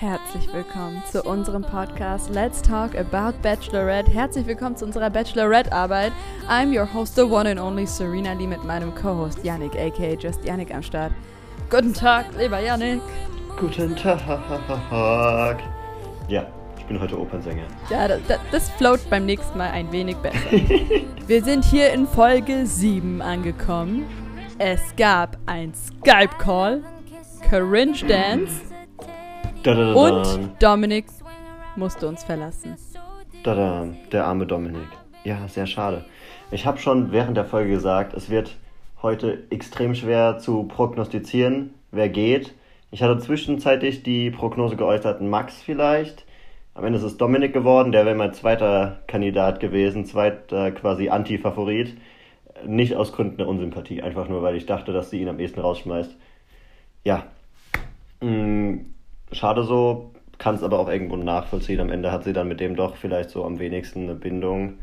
Herzlich 0.00 0.46
willkommen 0.52 1.02
zu 1.10 1.24
unserem 1.24 1.62
Podcast 1.62 2.30
Let's 2.30 2.62
Talk 2.62 2.96
About 2.96 3.36
Bachelorette. 3.42 4.08
Herzlich 4.08 4.46
willkommen 4.46 4.76
zu 4.76 4.84
unserer 4.84 5.10
Bachelorette-Arbeit. 5.10 6.12
I'm 6.48 6.72
your 6.72 6.86
host, 6.94 7.16
the 7.16 7.22
one 7.22 7.50
and 7.50 7.58
only 7.58 7.84
Serena 7.84 8.32
Lee 8.34 8.46
mit 8.46 8.62
meinem 8.62 8.94
Co-Host 8.94 9.44
Yannick, 9.44 9.74
aka 9.74 10.14
Just 10.14 10.44
Yannick 10.44 10.72
am 10.72 10.84
Start. 10.84 11.12
Guten 11.68 11.92
Tag, 11.92 12.26
lieber 12.38 12.60
Yannick. 12.60 13.00
Guten 13.58 13.96
Tag. 13.96 15.58
Ja, 16.28 16.46
ich 16.78 16.84
bin 16.84 17.00
heute 17.00 17.18
Opernsänger. 17.18 17.66
Ja, 17.90 18.06
das, 18.06 18.20
das 18.52 18.70
float 18.70 19.00
beim 19.10 19.26
nächsten 19.26 19.58
Mal 19.58 19.70
ein 19.70 19.90
wenig 19.90 20.16
besser. 20.18 20.52
Wir 21.26 21.42
sind 21.42 21.64
hier 21.64 21.92
in 21.92 22.06
Folge 22.06 22.66
7 22.66 23.20
angekommen. 23.20 24.06
Es 24.58 24.94
gab 24.96 25.36
ein 25.46 25.74
Skype-Call, 25.74 26.84
Cringe 27.50 27.98
Dance 28.06 28.68
Da, 29.68 29.74
da, 29.74 29.92
und 29.92 30.62
Dominik 30.62 31.04
musste 31.76 32.08
uns 32.08 32.24
verlassen. 32.24 32.76
da, 33.44 33.54
da, 33.54 33.88
der 34.10 34.24
arme 34.24 34.46
Dominik. 34.46 34.88
Ja, 35.24 35.46
sehr 35.46 35.66
schade. 35.66 36.06
Ich 36.50 36.64
habe 36.64 36.78
schon 36.78 37.12
während 37.12 37.36
der 37.36 37.44
Folge 37.44 37.72
gesagt, 37.72 38.14
es 38.14 38.30
wird 38.30 38.56
heute 39.02 39.44
extrem 39.50 39.94
schwer 39.94 40.38
zu 40.38 40.64
prognostizieren, 40.64 41.74
wer 41.90 42.08
geht. 42.08 42.54
Ich 42.90 43.02
hatte 43.02 43.18
zwischenzeitlich 43.18 44.02
die 44.02 44.30
Prognose 44.30 44.76
geäußert, 44.76 45.20
Max 45.20 45.60
vielleicht. 45.60 46.24
Am 46.72 46.86
Ende 46.86 46.98
ist 46.98 47.04
es 47.04 47.18
Dominik 47.18 47.52
geworden, 47.52 47.92
der 47.92 48.06
wäre 48.06 48.16
mein 48.16 48.32
zweiter 48.32 49.00
Kandidat 49.06 49.60
gewesen, 49.60 50.06
zweiter 50.06 50.70
quasi 50.70 51.10
Anti-Favorit. 51.10 51.94
Nicht 52.64 52.96
aus 52.96 53.12
Gründen 53.12 53.36
der 53.36 53.46
Unsympathie, 53.48 54.00
einfach 54.00 54.30
nur, 54.30 54.40
weil 54.40 54.56
ich 54.56 54.64
dachte, 54.64 54.94
dass 54.94 55.10
sie 55.10 55.20
ihn 55.20 55.28
am 55.28 55.38
ehesten 55.38 55.60
rausschmeißt. 55.60 56.16
Ja, 57.04 57.24
Mm, 58.20 58.78
schade 59.32 59.62
so, 59.64 60.12
kann 60.38 60.54
es 60.54 60.62
aber 60.62 60.78
auch 60.78 60.88
irgendwo 60.88 61.16
nachvollziehen. 61.16 61.80
Am 61.80 61.90
Ende 61.90 62.12
hat 62.12 62.24
sie 62.24 62.32
dann 62.32 62.48
mit 62.48 62.60
dem 62.60 62.76
doch 62.76 62.96
vielleicht 62.96 63.30
so 63.30 63.44
am 63.44 63.58
wenigsten 63.58 64.04
eine 64.04 64.14
Bindung 64.14 64.74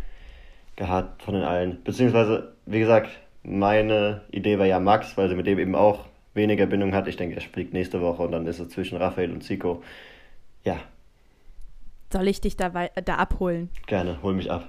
gehabt 0.75 1.23
von 1.23 1.33
den 1.35 1.43
allen. 1.43 1.81
Beziehungsweise, 1.83 2.53
wie 2.65 2.79
gesagt, 2.79 3.09
meine 3.43 4.21
Idee 4.31 4.59
war 4.59 4.65
ja 4.65 4.79
Max, 4.79 5.15
weil 5.17 5.29
sie 5.29 5.35
mit 5.35 5.47
dem 5.47 5.59
eben 5.59 5.75
auch 5.75 6.05
weniger 6.33 6.65
Bindung 6.65 6.93
hat. 6.93 7.07
Ich 7.07 7.15
denke, 7.15 7.35
er 7.35 7.41
fliegt 7.41 7.73
nächste 7.73 8.01
Woche 8.01 8.23
und 8.23 8.31
dann 8.33 8.45
ist 8.47 8.59
es 8.59 8.69
zwischen 8.69 8.97
Raphael 8.97 9.31
und 9.31 9.41
Zico. 9.43 9.81
Ja, 10.65 10.77
Soll 12.11 12.27
ich 12.27 12.39
dich 12.41 12.55
da, 12.57 12.73
wei- 12.73 12.91
äh, 12.95 13.01
da 13.01 13.15
abholen? 13.15 13.69
gerne, 13.87 14.17
hol 14.21 14.33
mich 14.33 14.49
ab. 14.51 14.67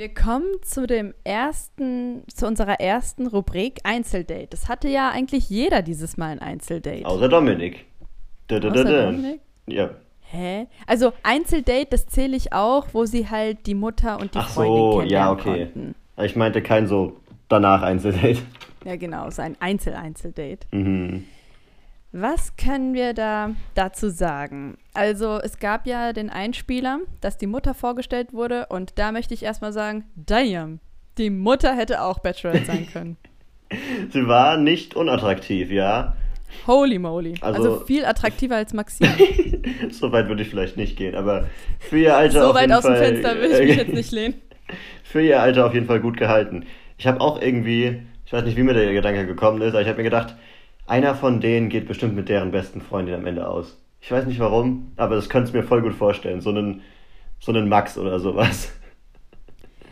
Wir 0.00 0.14
kommen 0.14 0.46
zu 0.62 0.86
dem 0.86 1.12
ersten, 1.24 2.22
zu 2.34 2.46
unserer 2.46 2.80
ersten 2.80 3.26
Rubrik 3.26 3.80
Einzeldate. 3.84 4.46
Das 4.46 4.66
hatte 4.66 4.88
ja 4.88 5.10
eigentlich 5.10 5.50
jeder 5.50 5.82
dieses 5.82 6.16
Mal 6.16 6.30
ein 6.30 6.38
Einzeldate. 6.38 7.04
Außer 7.04 7.28
Dominik. 7.28 7.84
Dö, 8.50 8.60
dö, 8.60 8.70
Außer 8.70 8.84
dö. 8.84 9.04
Dominik? 9.04 9.40
Ja. 9.66 9.90
Hä? 10.22 10.68
Also 10.86 11.12
Einzeldate, 11.22 11.88
das 11.90 12.06
zähle 12.06 12.34
ich 12.34 12.54
auch, 12.54 12.86
wo 12.94 13.04
sie 13.04 13.28
halt 13.28 13.66
die 13.66 13.74
Mutter 13.74 14.18
und 14.18 14.34
die 14.34 14.38
Ach 14.38 14.48
Freundin 14.48 14.74
so, 14.74 14.98
kennenlernen 15.00 15.10
ja, 15.10 15.32
okay. 15.32 15.64
konnten. 15.66 15.94
Ich 16.22 16.34
meinte 16.34 16.62
kein 16.62 16.86
so 16.86 17.20
danach 17.50 17.82
Einzeldate. 17.82 18.38
Ja, 18.86 18.96
genau, 18.96 19.28
so 19.28 19.42
ein 19.42 19.58
Einzel-Einzeldate. 19.60 20.66
Mhm. 20.70 21.24
Was 22.12 22.56
können 22.56 22.92
wir 22.92 23.14
da 23.14 23.50
dazu 23.74 24.10
sagen? 24.10 24.76
Also, 24.94 25.38
es 25.40 25.58
gab 25.60 25.86
ja 25.86 26.12
den 26.12 26.28
Einspieler, 26.28 26.98
dass 27.20 27.38
die 27.38 27.46
Mutter 27.46 27.72
vorgestellt 27.72 28.32
wurde 28.32 28.66
und 28.68 28.98
da 28.98 29.12
möchte 29.12 29.32
ich 29.32 29.44
erstmal 29.44 29.72
sagen, 29.72 30.04
damn, 30.16 30.80
die 31.18 31.30
Mutter 31.30 31.72
hätte 31.76 32.02
auch 32.02 32.18
Bachelorette 32.18 32.64
sein 32.66 32.88
können. 32.92 33.16
Sie 34.12 34.26
war 34.26 34.56
nicht 34.56 34.96
unattraktiv, 34.96 35.70
ja. 35.70 36.16
Holy 36.66 36.98
moly. 36.98 37.34
Also, 37.42 37.74
Also- 37.74 37.84
viel 37.86 38.04
attraktiver 38.04 38.56
als 38.56 38.72
Maxine. 38.74 39.10
So 39.90 40.12
weit 40.12 40.28
würde 40.28 40.42
ich 40.42 40.50
vielleicht 40.50 40.76
nicht 40.76 40.96
gehen, 40.96 41.14
aber 41.14 41.46
für 41.78 41.98
ihr 41.98 42.16
Alter 42.16 42.42
so 42.42 42.48
auf 42.48 42.54
weit 42.54 42.62
jeden 42.62 42.72
aus 42.74 42.82
dem 42.82 42.94
Fall, 42.94 43.04
Fenster 43.04 43.36
will 43.40 43.50
ich 43.52 43.58
mich 43.68 43.76
jetzt 43.76 43.92
nicht 43.94 44.12
lehnen. 44.12 44.34
Für 45.04 45.20
ihr 45.22 45.40
Alter 45.40 45.66
auf 45.66 45.74
jeden 45.74 45.86
Fall 45.86 46.00
gut 46.00 46.16
gehalten. 46.16 46.66
Ich 46.98 47.06
habe 47.06 47.20
auch 47.20 47.40
irgendwie, 47.40 48.02
ich 48.26 48.32
weiß 48.32 48.44
nicht, 48.44 48.56
wie 48.56 48.62
mir 48.62 48.74
der 48.74 48.92
Gedanke 48.92 49.26
gekommen 49.26 49.60
ist, 49.62 49.70
aber 49.70 49.80
ich 49.82 49.88
habe 49.88 49.96
mir 49.98 50.04
gedacht, 50.04 50.36
einer 50.90 51.14
von 51.14 51.40
denen 51.40 51.68
geht 51.68 51.86
bestimmt 51.86 52.16
mit 52.16 52.28
deren 52.28 52.50
besten 52.50 52.80
Freundin 52.80 53.14
am 53.14 53.26
Ende 53.26 53.48
aus. 53.48 53.76
Ich 54.00 54.10
weiß 54.10 54.26
nicht 54.26 54.40
warum, 54.40 54.92
aber 54.96 55.14
das 55.14 55.28
könnte 55.28 55.48
ich 55.48 55.54
mir 55.54 55.62
voll 55.62 55.82
gut 55.82 55.94
vorstellen. 55.94 56.40
So 56.40 56.50
einen, 56.50 56.82
so 57.38 57.52
einen 57.52 57.68
Max 57.68 57.96
oder 57.96 58.18
sowas. 58.18 58.72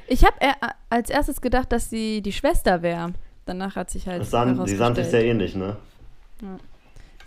Ich 0.08 0.24
habe 0.24 0.36
als 0.88 1.10
erstes 1.10 1.40
gedacht, 1.40 1.70
dass 1.70 1.90
sie 1.90 2.22
die 2.22 2.32
Schwester 2.32 2.82
wäre. 2.82 3.12
Danach 3.44 3.76
hat 3.76 3.90
sich 3.90 4.08
halt 4.08 4.22
Das 4.22 4.30
sahen, 4.30 4.64
die 4.64 4.74
sahen 4.74 4.94
sich 4.94 5.06
sehr 5.06 5.24
ähnlich, 5.24 5.54
ne? 5.54 5.76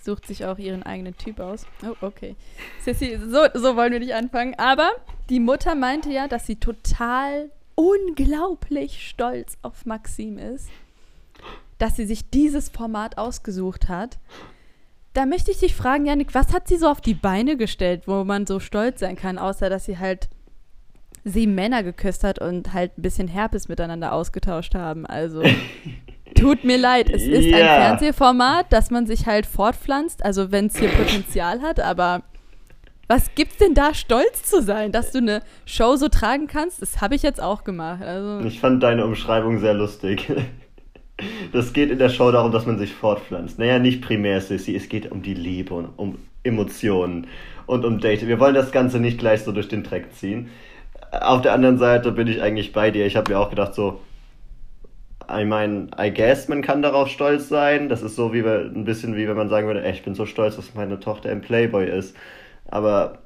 sucht 0.04 0.26
sich 0.26 0.46
auch 0.46 0.58
ihren 0.58 0.84
eigenen 0.84 1.16
Typ 1.16 1.40
aus. 1.40 1.66
Oh, 1.84 1.96
okay. 2.06 2.36
Sissy, 2.84 3.18
so, 3.18 3.46
so 3.54 3.76
wollen 3.76 3.92
wir 3.94 4.00
nicht 4.00 4.14
anfangen. 4.14 4.56
Aber 4.58 4.90
die 5.30 5.40
Mutter 5.40 5.76
meinte 5.76 6.12
ja, 6.12 6.28
dass 6.28 6.48
sie 6.48 6.56
total 6.56 7.52
unglaublich 7.76 9.08
stolz 9.08 9.58
auf 9.62 9.86
Maxim 9.86 10.38
ist, 10.38 10.70
dass 11.82 11.96
sie 11.96 12.06
sich 12.06 12.30
dieses 12.30 12.70
Format 12.70 13.18
ausgesucht 13.18 13.90
hat. 13.90 14.20
Da 15.14 15.26
möchte 15.26 15.52
ich 15.52 15.60
dich 15.60 15.76
fragen, 15.76 16.06
Janik, 16.06 16.34
was 16.34 16.54
hat 16.54 16.68
sie 16.68 16.78
so 16.78 16.88
auf 16.88 17.02
die 17.02 17.14
Beine 17.16 17.58
gestellt, 17.58 18.04
wo 18.06 18.24
man 18.24 18.46
so 18.46 18.60
stolz 18.60 19.00
sein 19.00 19.16
kann, 19.16 19.38
außer 19.38 19.70
dass 19.70 19.86
sie 19.86 19.98
halt 19.98 20.30
sieben 21.24 21.54
Männer 21.56 21.84
geküsst 21.84 22.24
hat 22.24 22.40
und 22.40 22.74
halt 22.74 22.98
ein 22.98 23.02
bisschen 23.02 23.28
Herpes 23.28 23.68
miteinander 23.68 24.14
ausgetauscht 24.14 24.74
haben. 24.76 25.06
Also 25.06 25.44
tut 26.36 26.64
mir 26.64 26.78
leid, 26.78 27.10
es 27.10 27.24
ist 27.24 27.46
ein 27.54 27.60
Ja. 27.60 27.76
Fernsehformat, 27.76 28.72
dass 28.72 28.90
man 28.90 29.06
sich 29.06 29.26
halt 29.26 29.46
fortpflanzt, 29.46 30.24
also 30.24 30.52
wenn 30.52 30.68
es 30.68 30.78
hier 30.78 30.90
Potenzial 30.90 31.62
hat, 31.62 31.80
aber 31.80 32.24
was 33.08 33.36
gibt's 33.36 33.58
denn 33.58 33.74
da 33.74 33.94
stolz 33.94 34.44
zu 34.44 34.62
sein, 34.62 34.94
dass 34.94 35.12
du 35.12 35.18
eine 35.18 35.42
Show 35.66 35.98
so 35.98 36.08
tragen 36.08 36.48
kannst? 36.48 36.82
Das 36.82 37.02
habe 37.02 37.16
ich 37.16 37.24
jetzt 37.24 37.42
auch 37.42 37.66
gemacht. 37.66 38.02
Also 38.02 38.40
Ich 38.48 38.62
fand 38.62 38.82
deine 38.82 39.04
Umschreibung 39.06 39.60
sehr 39.60 39.74
lustig. 39.74 40.32
Das 41.52 41.74
geht 41.74 41.92
in 41.92 42.00
der 42.00 42.10
Show 42.10 42.32
darum, 42.32 42.52
dass 42.52 42.66
man 42.66 42.78
sich 42.78 42.94
fortpflanzt. 42.94 43.60
Naja, 43.60 43.80
nicht 43.80 44.02
primär, 44.02 44.42
Sissy. 44.42 44.76
Es 44.76 44.90
geht 44.90 45.12
um 45.12 45.22
die 45.22 45.34
Liebe 45.34 45.74
und 45.74 45.90
um 45.98 46.18
Emotionen 46.44 47.28
und 47.66 47.86
um 47.86 48.00
Date. 48.00 48.28
Wir 48.28 48.40
wollen 48.40 48.56
das 48.56 48.72
Ganze 48.72 49.00
nicht 49.00 49.20
gleich 49.20 49.44
so 49.44 49.52
durch 49.52 49.68
den 49.68 49.84
Dreck 49.84 50.14
ziehen. 50.14 50.50
Auf 51.12 51.42
der 51.42 51.54
anderen 51.54 51.78
Seite 51.78 52.12
bin 52.12 52.28
ich 52.28 52.42
eigentlich 52.42 52.74
bei 52.74 52.92
dir. 52.92 53.06
Ich 53.06 53.16
habe 53.16 53.32
mir 53.32 53.40
auch 53.40 53.50
gedacht, 53.50 53.74
so, 53.74 54.00
I 55.30 55.46
meine, 55.46 55.88
I 56.00 56.12
guess, 56.12 56.48
man 56.48 56.62
kann 56.62 56.82
darauf 56.82 57.08
stolz 57.08 57.48
sein. 57.50 57.90
Das 57.90 58.02
ist 58.02 58.16
so 58.16 58.34
wie 58.34 58.42
ein 58.42 58.84
bisschen 58.86 59.16
wie 59.16 59.28
wenn 59.28 59.38
man 59.38 59.50
sagen 59.50 59.68
würde, 59.68 59.84
ey, 59.84 59.92
ich 59.92 60.04
bin 60.04 60.16
so 60.16 60.26
stolz, 60.26 60.56
dass 60.56 60.74
meine 60.74 61.00
Tochter 61.00 61.32
im 61.32 61.42
Playboy 61.42 61.90
ist. 61.90 62.16
Aber 62.68 63.20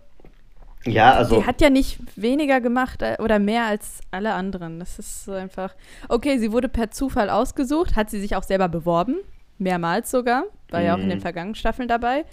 ja, 0.88 1.13
also. 1.13 1.40
sie 1.41 1.46
hat 1.47 1.62
ja 1.62 1.69
nicht 1.69 2.00
weniger 2.16 2.62
gemacht 2.62 3.01
äh, 3.01 3.18
oder 3.19 3.40
mehr 3.40 3.66
als 3.66 4.00
alle 4.12 4.34
anderen. 4.34 4.79
Das 4.79 5.00
ist 5.00 5.25
so 5.25 5.31
einfach. 5.34 5.73
Okay, 6.09 6.38
sie 6.38 6.51
wurde 6.51 6.69
per 6.69 6.91
Zufall 6.91 7.29
ausgesucht, 7.29 7.96
hat 7.96 8.09
sie 8.09 8.19
sich 8.19 8.35
auch 8.35 8.44
selber 8.44 8.69
beworben, 8.69 9.16
mehrmals 9.57 10.12
sogar, 10.12 10.44
war 10.69 10.81
ja 10.81 10.94
auch 10.94 11.00
in 11.00 11.06
Mhm. 11.06 11.09
den 11.09 11.22
vergangenen 11.22 11.56
Staffeln 11.56 11.88
dabei. 11.88 12.25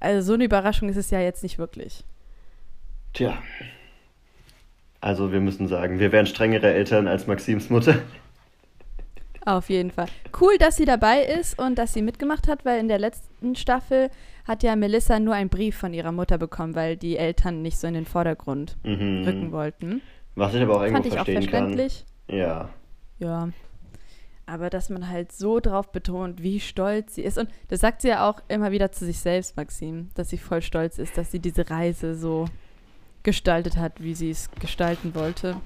Also 0.00 0.26
so 0.26 0.34
eine 0.34 0.44
Überraschung 0.44 0.88
ist 0.88 0.96
es 0.96 1.10
ja 1.10 1.20
jetzt 1.20 1.42
nicht 1.42 1.58
wirklich. 1.58 2.04
Tja. 3.12 3.38
Also 5.00 5.32
wir 5.32 5.40
müssen 5.40 5.66
sagen, 5.68 5.98
wir 5.98 6.12
wären 6.12 6.26
strengere 6.26 6.72
Eltern 6.72 7.08
als 7.08 7.26
Maxims 7.26 7.70
Mutter. 7.70 7.96
Auf 9.44 9.68
jeden 9.70 9.90
Fall. 9.90 10.06
Cool, 10.40 10.56
dass 10.58 10.76
sie 10.76 10.84
dabei 10.84 11.22
ist 11.24 11.58
und 11.58 11.76
dass 11.76 11.92
sie 11.92 12.02
mitgemacht 12.02 12.46
hat, 12.48 12.64
weil 12.64 12.78
in 12.78 12.88
der 12.88 12.98
letzten 12.98 13.56
Staffel 13.56 14.10
hat 14.46 14.62
ja 14.62 14.76
Melissa 14.76 15.18
nur 15.18 15.34
einen 15.34 15.50
Brief 15.50 15.76
von 15.76 15.92
ihrer 15.94 16.12
Mutter 16.12 16.38
bekommen, 16.38 16.74
weil 16.74 16.96
die 16.96 17.16
Eltern 17.16 17.62
nicht 17.62 17.78
so 17.78 17.86
in 17.86 17.94
den 17.94 18.06
Vordergrund 18.06 18.76
Mhm. 18.84 19.24
rücken 19.24 19.52
wollten. 19.52 20.02
Was 20.36 20.54
ich 20.54 20.62
aber 20.62 20.76
auch 20.76 20.82
irgendwo 20.82 21.02
Fand 21.02 21.06
ich 21.06 21.12
auch 21.20 21.24
verstehen 21.24 21.50
kann. 21.50 21.50
verständlich. 21.74 22.04
Ja. 22.28 22.68
Ja. 23.18 23.48
Aber 24.46 24.70
dass 24.70 24.90
man 24.90 25.08
halt 25.08 25.32
so 25.32 25.60
drauf 25.60 25.92
betont, 25.92 26.42
wie 26.42 26.58
stolz 26.60 27.14
sie 27.14 27.22
ist. 27.22 27.38
Und 27.38 27.48
das 27.68 27.80
sagt 27.80 28.02
sie 28.02 28.08
ja 28.08 28.28
auch 28.28 28.40
immer 28.48 28.70
wieder 28.72 28.90
zu 28.92 29.04
sich 29.06 29.18
selbst, 29.20 29.56
Maxim, 29.56 30.10
dass 30.14 30.30
sie 30.30 30.38
voll 30.38 30.62
stolz 30.62 30.98
ist, 30.98 31.16
dass 31.16 31.30
sie 31.30 31.38
diese 31.40 31.70
Reise 31.70 32.14
so 32.14 32.46
gestaltet 33.22 33.76
hat, 33.76 34.02
wie 34.02 34.14
sie 34.14 34.30
es 34.30 34.50
gestalten 34.60 35.14
wollte. 35.14 35.56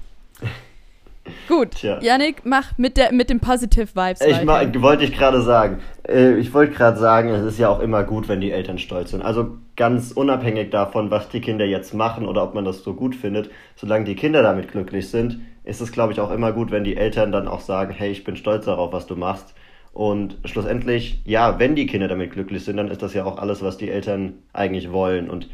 Gut, 1.47 1.71
Tja. 1.71 1.99
Yannick, 2.01 2.41
mach 2.45 2.77
mit, 2.77 2.97
der, 2.97 3.11
mit 3.13 3.29
den 3.29 3.39
Positive 3.39 3.87
Vibes 3.95 4.21
Ich 4.21 4.45
weiter. 4.45 4.45
ma- 4.45 4.81
wollte 4.81 5.03
ich 5.03 5.13
gerade 5.13 5.41
sagen. 5.41 5.79
Äh, 6.07 6.35
ich 6.35 6.53
wollte 6.53 6.73
gerade 6.73 6.97
sagen, 6.97 7.29
es 7.29 7.43
ist 7.45 7.59
ja 7.59 7.69
auch 7.69 7.79
immer 7.79 8.03
gut, 8.03 8.27
wenn 8.27 8.41
die 8.41 8.51
Eltern 8.51 8.77
stolz 8.77 9.11
sind. 9.11 9.21
Also 9.21 9.57
ganz 9.75 10.11
unabhängig 10.11 10.69
davon, 10.71 11.11
was 11.11 11.29
die 11.29 11.41
Kinder 11.41 11.65
jetzt 11.65 11.93
machen 11.93 12.25
oder 12.27 12.43
ob 12.43 12.53
man 12.53 12.65
das 12.65 12.83
so 12.83 12.93
gut 12.93 13.15
findet, 13.15 13.49
solange 13.75 14.05
die 14.05 14.15
Kinder 14.15 14.41
damit 14.43 14.71
glücklich 14.71 15.09
sind, 15.09 15.39
ist 15.63 15.81
es, 15.81 15.91
glaube 15.91 16.13
ich, 16.13 16.19
auch 16.19 16.31
immer 16.31 16.51
gut, 16.53 16.71
wenn 16.71 16.83
die 16.83 16.97
Eltern 16.97 17.31
dann 17.31 17.47
auch 17.47 17.59
sagen, 17.61 17.93
hey, 17.93 18.09
ich 18.11 18.23
bin 18.23 18.35
stolz 18.35 18.65
darauf, 18.65 18.93
was 18.93 19.05
du 19.07 19.15
machst. 19.15 19.53
Und 19.93 20.37
schlussendlich, 20.45 21.21
ja, 21.25 21.59
wenn 21.59 21.75
die 21.75 21.87
Kinder 21.87 22.07
damit 22.07 22.31
glücklich 22.31 22.63
sind, 22.63 22.77
dann 22.77 22.89
ist 22.89 23.01
das 23.01 23.13
ja 23.13 23.25
auch 23.25 23.37
alles, 23.39 23.61
was 23.63 23.77
die 23.77 23.89
Eltern 23.89 24.33
eigentlich 24.53 24.91
wollen. 24.91 25.29
Und 25.29 25.49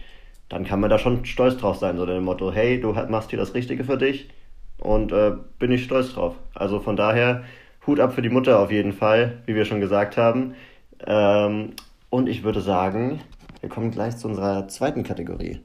dann 0.50 0.66
kann 0.66 0.80
man 0.82 0.90
da 0.90 1.00
schon 1.00 1.26
stolz 1.26 1.58
drauf 1.58 1.78
sein, 1.78 1.98
so 1.98 2.06
dem 2.06 2.24
Motto, 2.26 2.52
hey, 2.52 2.80
du 2.80 2.92
machst 3.10 3.30
hier 3.30 3.40
das 3.40 3.54
Richtige 3.54 3.84
für 3.86 3.98
dich 3.98 4.30
und 4.80 5.12
äh, 5.12 5.34
bin 5.60 5.72
ich 5.72 5.84
stolz 5.86 6.14
drauf. 6.14 6.36
Also 6.54 6.80
von 6.80 6.96
daher, 6.96 7.44
Hut 7.88 8.00
ab 8.00 8.14
für 8.14 8.22
die 8.22 8.30
Mutter 8.30 8.60
auf 8.60 8.72
jeden 8.72 8.94
Fall, 8.94 9.42
wie 9.46 9.56
wir 9.56 9.66
schon 9.66 9.82
gesagt 9.82 10.18
haben. 10.18 10.56
Ähm, 11.06 11.74
Und 12.10 12.28
ich 12.30 12.44
würde 12.44 12.62
sagen, 12.62 13.22
wir 13.62 13.70
kommen 13.70 13.92
gleich 13.92 14.18
zu 14.18 14.28
unserer 14.28 14.68
zweiten 14.68 15.04
Kategorie. 15.04 15.60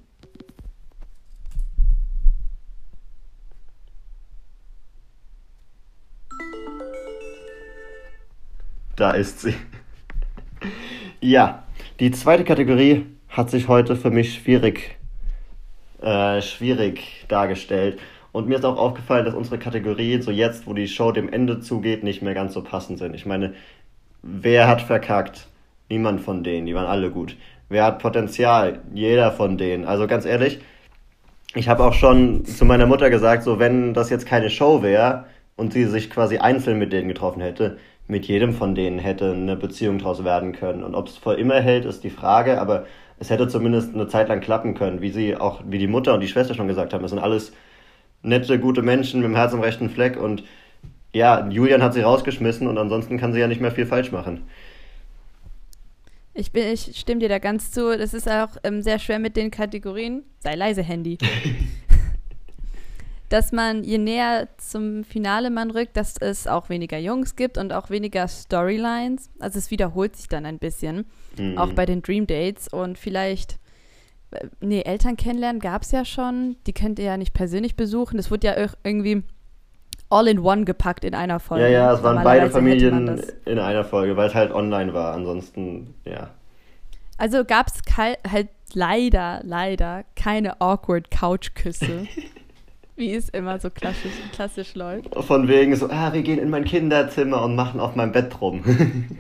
Da 8.97 9.13
ist 9.13 9.41
sie. 9.41 9.55
Ja, 11.21 11.65
die 11.99 12.13
zweite 12.13 12.45
Kategorie 12.45 13.07
hat 13.29 13.51
sich 13.51 13.67
heute 13.67 13.97
für 13.97 14.11
mich 14.11 14.35
schwierig, 14.35 14.97
äh, 16.01 16.41
schwierig 16.43 17.25
dargestellt. 17.29 17.99
Und 18.39 18.47
mir 18.47 18.55
ist 18.55 18.65
auch 18.65 18.77
aufgefallen, 18.77 19.25
dass 19.25 19.35
unsere 19.35 19.59
Kategorien 19.59 20.23
so 20.23 20.31
jetzt, 20.31 20.69
wo 20.69 20.73
die 20.73 20.87
Show 20.87 21.11
dem 21.11 21.29
Ende 21.29 21.59
zugeht, 21.59 22.05
nicht 22.05 22.23
mehr 22.23 22.35
ganz 22.35 22.55
so 22.55 22.63
passend 22.63 23.01
sind. 23.01 23.17
Ich 23.17 23.27
meine, 23.27 23.55
wer 24.23 24.69
hat 24.69 24.81
verkackt? 24.81 25.49
Niemand 25.89 26.21
von 26.21 26.45
denen, 26.45 26.65
die 26.65 26.73
waren 26.77 26.87
alle 26.87 27.11
gut. 27.11 27.37
Wer 27.69 27.85
hat 27.85 27.99
Potenzial? 27.99 28.79
Jeder 28.95 29.33
von 29.33 29.59
denen. 29.59 29.85
Also 29.87 30.07
ganz 30.07 30.25
ehrlich, 30.25 30.61
ich 31.57 31.69
habe 31.69 31.83
auch 31.83 31.95
schon 31.95 32.45
zu 32.45 32.65
meiner 32.65 32.87
Mutter 32.87 33.11
gesagt, 33.11 33.43
so 33.43 33.59
wenn 33.59 33.93
das 33.93 34.09
jetzt 34.09 34.25
keine 34.25 34.51
Show 34.51 34.85
wäre 34.85 35.25
und 35.57 35.73
sie 35.73 35.87
sich 35.87 36.09
quasi 36.09 36.39
einzeln 36.39 36.79
mit 36.79 36.93
denen 36.93 37.09
getroffen 37.09 37.43
hätte, 37.43 37.79
mit 38.07 38.27
jedem 38.27 38.53
von 38.53 38.77
denen 38.77 39.01
hätte 39.01 39.33
eine 39.33 39.57
Beziehung 39.57 39.99
draus 39.99 40.23
werden 40.23 40.53
können. 40.53 40.85
Und 40.85 40.95
ob 40.95 41.09
es 41.09 41.17
vor 41.17 41.37
immer 41.39 41.61
hält, 41.61 41.85
ist 41.85 42.05
die 42.05 42.11
Frage, 42.11 42.61
aber 42.61 42.87
es 43.19 43.31
hätte 43.31 43.49
zumindest 43.49 43.97
eine 43.97 44.07
Zeit 44.07 44.29
lang 44.29 44.39
klappen 44.39 44.75
können, 44.75 45.01
wie 45.01 45.11
sie 45.11 45.35
auch, 45.35 45.61
wie 45.67 45.79
die 45.79 45.89
Mutter 45.89 46.15
und 46.15 46.21
die 46.21 46.29
Schwester 46.29 46.55
schon 46.55 46.69
gesagt 46.69 46.95
haben. 46.95 47.03
Es 47.03 47.11
sind 47.11 47.19
alles 47.19 47.53
nette, 48.23 48.59
gute 48.59 48.83
Menschen 48.83 49.21
mit 49.21 49.29
dem 49.29 49.37
Herz 49.37 49.53
am 49.53 49.61
rechten 49.61 49.91
Fleck 49.91 50.17
und 50.17 50.45
ja, 51.13 51.49
Julian 51.49 51.83
hat 51.83 51.95
sie 51.95 52.03
rausgeschmissen 52.03 52.67
und 52.67 52.79
ansonsten 52.79 53.19
kann 53.19 53.33
sie 53.33 53.41
ja 53.41 53.49
nicht 53.49 53.61
mehr 53.61 53.73
viel 53.73 53.87
falsch 53.87 54.13
machen. 54.13 54.43
Ich, 56.35 56.53
bin, 56.53 56.73
ich 56.73 56.97
stimme 56.97 57.21
dir 57.21 57.29
da 57.29 57.39
ganz 57.39 57.73
zu. 57.73 57.97
Das 57.99 58.15
ist 58.15 58.31
auch 58.31 58.51
ähm, 58.63 58.83
sehr 58.83 58.99
schwer 58.99 59.19
mit 59.19 59.37
den 59.37 59.51
Kategorien. 59.51 60.23
Sei 60.39 60.55
leise, 60.55 60.83
Handy. 60.83 61.19
dass 63.29 63.53
man, 63.53 63.85
je 63.85 63.99
näher 63.99 64.49
zum 64.57 65.05
Finale 65.05 65.51
man 65.51 65.71
rückt, 65.71 65.97
dass 65.97 66.17
es 66.19 66.47
auch 66.47 66.69
weniger 66.69 66.99
Jungs 66.99 67.37
gibt 67.37 67.59
und 67.59 67.73
auch 67.73 67.91
weniger 67.91 68.27
Storylines. 68.27 69.31
Also 69.39 69.59
es 69.59 69.71
wiederholt 69.71 70.17
sich 70.17 70.29
dann 70.29 70.47
ein 70.47 70.59
bisschen, 70.59 71.05
mhm. 71.37 71.59
auch 71.59 71.73
bei 71.73 71.85
den 71.85 72.03
Dream 72.03 72.27
Dates 72.27 72.69
und 72.69 72.99
vielleicht, 72.99 73.59
nee, 74.61 74.83
Eltern 74.83 75.17
kennenlernen 75.17 75.61
gab 75.61 75.83
es 75.83 75.93
ja 75.93 76.05
schon, 76.05 76.57
die 76.67 76.73
könnt 76.73 76.99
ihr 76.99 77.05
ja 77.05 77.17
nicht 77.17 77.35
persönlich 77.35 77.77
besuchen. 77.77 78.17
Das 78.17 78.31
wurde 78.31 78.47
ja 78.47 78.69
irgendwie 78.85 79.23
all 80.11 80.29
in 80.29 80.39
one 80.39 80.65
gepackt 80.65 81.05
in 81.05 81.15
einer 81.15 81.41
Folge. 81.41 81.65
Ja, 81.65 81.71
ja, 81.71 81.93
es 81.93 82.03
waren 82.03 82.23
beide 82.23 82.51
Familien 82.51 83.21
in 83.45 83.59
einer 83.59 83.85
Folge, 83.85 84.17
weil 84.17 84.29
es 84.29 84.35
halt 84.35 84.53
online 84.53 84.95
war. 84.95 85.15
Ansonsten, 85.15 85.95
ja. 86.05 86.31
Also 87.17 87.45
gab 87.45 87.67
es 87.69 87.83
halt 87.97 88.49
leider, 88.73 89.41
leider 89.43 90.05
keine 90.15 90.61
awkward 90.61 91.11
Couchküsse. 91.11 92.07
Wie 92.97 93.15
es 93.15 93.29
immer 93.29 93.61
so 93.61 93.71
klassisch, 93.71 94.13
klassisch 94.33 94.75
läuft. 94.75 95.15
Von 95.15 95.47
wegen 95.47 95.77
so, 95.77 95.89
ah, 95.89 96.13
wir 96.13 96.23
gehen 96.23 96.41
in 96.41 96.51
mein 96.51 96.65
Kinderzimmer 96.65 97.43
und 97.43 97.55
machen 97.55 97.79
auf 97.79 97.95
meinem 97.95 98.11
Bett 98.11 98.41
rum. 98.41 98.65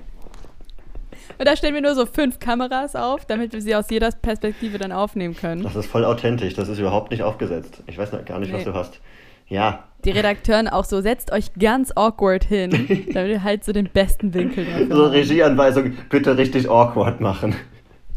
und 1.38 1.46
da 1.46 1.56
stellen 1.56 1.74
wir 1.74 1.82
nur 1.82 1.94
so 1.94 2.06
fünf 2.06 2.38
Kameras 2.38 2.96
auf, 2.96 3.24
damit 3.24 3.52
wir 3.52 3.60
sie 3.60 3.74
aus 3.74 3.90
jeder 3.90 4.10
Perspektive 4.10 4.78
dann 4.78 4.92
aufnehmen 4.92 5.36
können. 5.36 5.62
Das 5.62 5.76
ist 5.76 5.86
voll 5.86 6.04
authentisch, 6.04 6.54
das 6.54 6.68
ist 6.68 6.78
überhaupt 6.78 7.10
nicht 7.10 7.22
aufgesetzt. 7.22 7.82
Ich 7.86 7.96
weiß 7.96 8.10
gar 8.24 8.38
nicht, 8.38 8.50
nee. 8.50 8.58
was 8.58 8.64
du 8.64 8.74
hast. 8.74 9.00
Ja. 9.48 9.84
Die 10.04 10.10
Redakteuren 10.10 10.68
auch 10.68 10.84
so, 10.84 11.00
setzt 11.00 11.32
euch 11.32 11.54
ganz 11.54 11.92
awkward 11.96 12.44
hin, 12.44 12.70
damit 13.14 13.30
ihr 13.30 13.42
halt 13.42 13.64
so 13.64 13.72
den 13.72 13.88
besten 13.88 14.34
Winkel 14.34 14.64
dafür 14.64 14.96
So 14.96 15.06
Regieanweisung, 15.06 15.96
bitte 16.10 16.36
richtig 16.36 16.68
awkward 16.68 17.20
machen. 17.20 17.56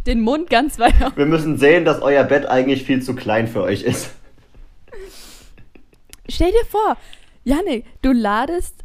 Den 0.06 0.22
Mund 0.22 0.50
ganz 0.50 0.80
weit 0.80 1.02
auf. 1.04 1.16
Wir 1.16 1.26
müssen 1.26 1.58
sehen, 1.58 1.86
dass 1.86 2.02
euer 2.02 2.24
Bett 2.24 2.48
eigentlich 2.48 2.84
viel 2.84 3.02
zu 3.02 3.16
klein 3.16 3.48
für 3.48 3.62
euch 3.62 3.84
ist. 3.84 4.12
Stell 6.28 6.52
dir 6.52 6.66
vor, 6.70 6.98
Janik, 7.44 7.86
du 8.02 8.12
ladest 8.12 8.81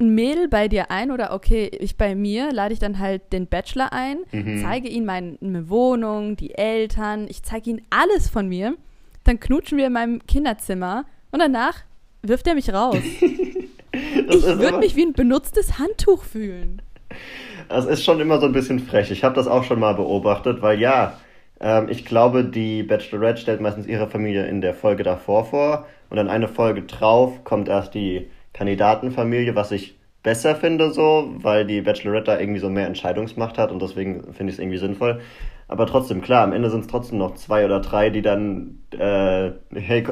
ein 0.00 0.14
Mädel 0.14 0.48
bei 0.48 0.68
dir 0.68 0.90
ein 0.90 1.10
oder 1.10 1.32
okay, 1.32 1.70
ich 1.78 1.96
bei 1.96 2.14
mir 2.14 2.52
lade 2.52 2.72
ich 2.72 2.80
dann 2.80 2.98
halt 2.98 3.32
den 3.32 3.46
Bachelor 3.46 3.92
ein, 3.92 4.18
mhm. 4.32 4.62
zeige 4.62 4.88
ihm 4.88 5.04
meine 5.04 5.68
Wohnung, 5.68 6.36
die 6.36 6.54
Eltern, 6.54 7.26
ich 7.28 7.42
zeige 7.42 7.70
ihm 7.70 7.80
alles 7.90 8.28
von 8.28 8.48
mir, 8.48 8.76
dann 9.24 9.38
knutschen 9.38 9.78
wir 9.78 9.86
in 9.86 9.92
meinem 9.92 10.26
Kinderzimmer 10.26 11.04
und 11.30 11.40
danach 11.40 11.74
wirft 12.22 12.46
er 12.46 12.54
mich 12.54 12.72
raus. 12.72 12.96
ich 13.20 14.42
würde 14.44 14.78
mich 14.78 14.96
wie 14.96 15.04
ein 15.04 15.12
benutztes 15.12 15.78
Handtuch 15.78 16.24
fühlen. 16.24 16.82
Das 17.68 17.86
ist 17.86 18.04
schon 18.04 18.20
immer 18.20 18.40
so 18.40 18.46
ein 18.46 18.52
bisschen 18.52 18.80
frech. 18.80 19.10
Ich 19.10 19.22
habe 19.22 19.34
das 19.34 19.46
auch 19.46 19.64
schon 19.64 19.80
mal 19.80 19.94
beobachtet, 19.94 20.62
weil 20.62 20.80
ja, 20.80 21.18
ähm, 21.60 21.88
ich 21.88 22.04
glaube, 22.04 22.44
die 22.44 22.82
Bachelorette 22.82 23.40
stellt 23.40 23.60
meistens 23.60 23.86
ihre 23.86 24.08
Familie 24.08 24.46
in 24.46 24.60
der 24.60 24.74
Folge 24.74 25.02
davor 25.02 25.44
vor 25.44 25.86
und 26.08 26.16
dann 26.16 26.28
eine 26.28 26.48
Folge 26.48 26.82
drauf 26.82 27.44
kommt 27.44 27.68
erst 27.68 27.94
die 27.94 28.28
Kandidatenfamilie, 28.60 29.56
was 29.56 29.72
ich 29.72 29.96
besser 30.22 30.54
finde 30.54 30.90
so, 30.90 31.32
weil 31.38 31.64
die 31.64 31.80
Bachelorette 31.80 32.26
da 32.26 32.38
irgendwie 32.38 32.60
so 32.60 32.68
mehr 32.68 32.86
Entscheidungsmacht 32.86 33.56
hat 33.56 33.72
und 33.72 33.80
deswegen 33.80 34.34
finde 34.34 34.50
ich 34.50 34.56
es 34.56 34.58
irgendwie 34.58 34.76
sinnvoll. 34.76 35.22
Aber 35.66 35.86
trotzdem, 35.86 36.20
klar, 36.20 36.44
am 36.44 36.52
Ende 36.52 36.68
sind 36.68 36.80
es 36.80 36.86
trotzdem 36.86 37.16
noch 37.16 37.36
zwei 37.36 37.64
oder 37.64 37.80
drei, 37.80 38.10
die 38.10 38.20
dann 38.20 38.80
äh, 38.90 39.52
hey, 39.72 40.04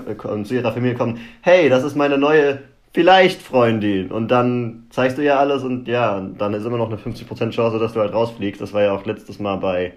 zu 0.44 0.54
ihrer 0.54 0.72
Familie 0.72 0.96
kommen, 0.96 1.20
hey, 1.42 1.68
das 1.68 1.84
ist 1.84 1.94
meine 1.94 2.16
neue 2.16 2.60
vielleicht 2.94 3.42
Freundin. 3.42 4.10
Und 4.10 4.30
dann 4.30 4.86
zeigst 4.88 5.18
du 5.18 5.22
ja 5.22 5.38
alles 5.38 5.62
und 5.62 5.86
ja, 5.86 6.18
dann 6.18 6.54
ist 6.54 6.64
immer 6.64 6.78
noch 6.78 6.88
eine 6.88 6.96
50% 6.96 7.50
Chance, 7.50 7.78
dass 7.78 7.92
du 7.92 8.00
halt 8.00 8.14
rausfliegst. 8.14 8.62
Das 8.62 8.72
war 8.72 8.82
ja 8.82 8.92
auch 8.92 9.04
letztes 9.04 9.38
Mal 9.40 9.56
bei, 9.56 9.92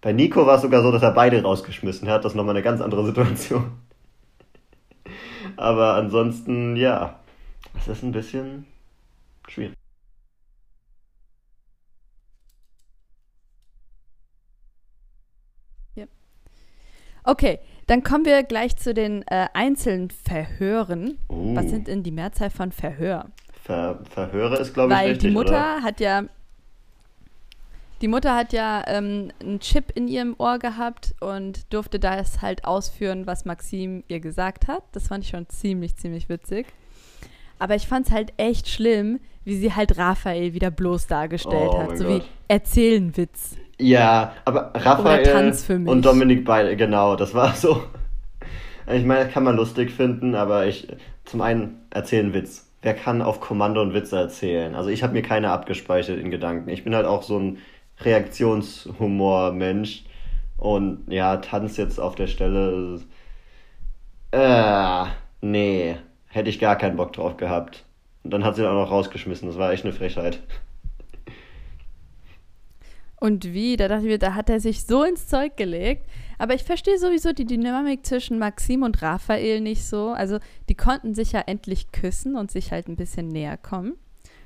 bei 0.00 0.12
Nico 0.12 0.46
war 0.46 0.56
es 0.56 0.62
sogar 0.62 0.82
so, 0.82 0.92
dass 0.92 1.02
er 1.02 1.10
beide 1.10 1.42
rausgeschmissen 1.42 2.08
hat. 2.08 2.24
Das 2.24 2.32
ist 2.32 2.36
nochmal 2.36 2.54
eine 2.54 2.62
ganz 2.62 2.80
andere 2.80 3.04
Situation. 3.04 3.72
Aber 5.56 5.94
ansonsten, 5.94 6.76
ja, 6.76 7.17
es 7.76 7.88
ist 7.88 8.02
ein 8.02 8.12
bisschen 8.12 8.66
schwierig. 9.48 9.76
Ja. 15.94 16.06
Okay, 17.24 17.58
dann 17.86 18.02
kommen 18.02 18.24
wir 18.24 18.42
gleich 18.42 18.76
zu 18.76 18.94
den 18.94 19.22
äh, 19.28 19.48
einzelnen 19.54 20.10
Verhören. 20.10 21.18
Uh. 21.28 21.56
Was 21.56 21.70
sind 21.70 21.88
denn 21.88 22.02
die 22.02 22.10
Mehrzahl 22.10 22.50
von 22.50 22.72
Verhör? 22.72 23.30
Ver 23.64 24.00
Verhöre 24.10 24.58
ist, 24.58 24.74
glaube 24.74 24.92
ich, 24.92 24.98
Weil 24.98 25.08
richtig, 25.10 25.28
die 25.30 25.34
Mutter 25.34 25.50
oder? 25.50 25.82
hat 25.82 26.00
ja 26.00 26.24
die 28.00 28.08
Mutter 28.08 28.36
hat 28.36 28.52
ja 28.52 28.84
ähm, 28.86 29.32
einen 29.40 29.58
Chip 29.58 29.90
in 29.96 30.06
ihrem 30.06 30.36
Ohr 30.38 30.60
gehabt 30.60 31.16
und 31.20 31.72
durfte 31.72 31.98
das 31.98 32.42
halt 32.42 32.64
ausführen, 32.64 33.26
was 33.26 33.44
Maxim 33.44 34.04
ihr 34.06 34.20
gesagt 34.20 34.68
hat. 34.68 34.84
Das 34.92 35.08
fand 35.08 35.24
ich 35.24 35.30
schon 35.30 35.48
ziemlich, 35.48 35.96
ziemlich 35.96 36.28
witzig. 36.28 36.66
Aber 37.58 37.74
ich 37.74 37.86
fand 37.86 38.06
es 38.06 38.12
halt 38.12 38.32
echt 38.36 38.68
schlimm, 38.68 39.20
wie 39.44 39.56
sie 39.56 39.74
halt 39.74 39.98
Raphael 39.98 40.54
wieder 40.54 40.70
bloß 40.70 41.06
dargestellt 41.06 41.70
oh 41.72 41.78
hat. 41.78 41.98
So 41.98 42.04
Gott. 42.04 42.22
wie 42.22 42.26
erzählen 42.48 43.16
Witz. 43.16 43.56
Ja, 43.80 44.32
aber 44.44 44.72
Raphael 44.74 45.54
und 45.86 46.04
Dominik 46.04 46.44
beide, 46.44 46.76
genau, 46.76 47.16
das 47.16 47.34
war 47.34 47.54
so. 47.54 47.82
Ich 48.92 49.04
meine, 49.04 49.28
kann 49.28 49.44
man 49.44 49.56
lustig 49.56 49.90
finden, 49.90 50.34
aber 50.34 50.66
ich, 50.66 50.88
zum 51.24 51.42
einen 51.42 51.80
erzählen 51.90 52.32
Witz. 52.34 52.66
Wer 52.82 52.94
kann 52.94 53.22
auf 53.22 53.40
Kommando 53.40 53.82
und 53.82 53.92
Witze 53.92 54.16
erzählen? 54.16 54.74
Also 54.74 54.90
ich 54.90 55.02
habe 55.02 55.12
mir 55.12 55.22
keine 55.22 55.50
abgespeichert 55.50 56.18
in 56.18 56.30
Gedanken. 56.30 56.70
Ich 56.70 56.84
bin 56.84 56.94
halt 56.94 57.06
auch 57.06 57.22
so 57.22 57.38
ein 57.38 57.58
Reaktionshumor-Mensch. 58.00 60.04
Und 60.56 61.04
ja, 61.08 61.36
Tanz 61.38 61.76
jetzt 61.76 61.98
auf 61.98 62.14
der 62.14 62.28
Stelle. 62.28 63.00
Äh, 64.30 65.04
nee, 65.40 65.96
hätte 66.38 66.50
ich 66.50 66.58
gar 66.58 66.76
keinen 66.76 66.96
Bock 66.96 67.12
drauf 67.12 67.36
gehabt. 67.36 67.84
Und 68.24 68.30
dann 68.32 68.44
hat 68.44 68.56
sie 68.56 68.62
dann 68.62 68.76
auch 68.76 68.84
noch 68.84 68.90
rausgeschmissen. 68.90 69.48
Das 69.48 69.58
war 69.58 69.72
echt 69.72 69.84
eine 69.84 69.92
Frechheit. 69.92 70.40
Und 73.20 73.52
wie? 73.52 73.76
Da 73.76 73.88
dachte 73.88 74.02
ich 74.04 74.08
mir, 74.08 74.18
da 74.18 74.34
hat 74.34 74.48
er 74.48 74.60
sich 74.60 74.84
so 74.84 75.02
ins 75.02 75.26
Zeug 75.26 75.56
gelegt. 75.56 76.08
Aber 76.38 76.54
ich 76.54 76.62
verstehe 76.62 76.98
sowieso 76.98 77.32
die 77.32 77.46
Dynamik 77.46 78.06
zwischen 78.06 78.38
Maxim 78.38 78.82
und 78.82 79.02
Raphael 79.02 79.60
nicht 79.60 79.84
so. 79.84 80.10
Also, 80.10 80.38
die 80.68 80.76
konnten 80.76 81.14
sich 81.14 81.32
ja 81.32 81.40
endlich 81.40 81.90
küssen 81.90 82.36
und 82.36 82.50
sich 82.50 82.70
halt 82.70 82.88
ein 82.88 82.96
bisschen 82.96 83.28
näher 83.28 83.56
kommen 83.56 83.94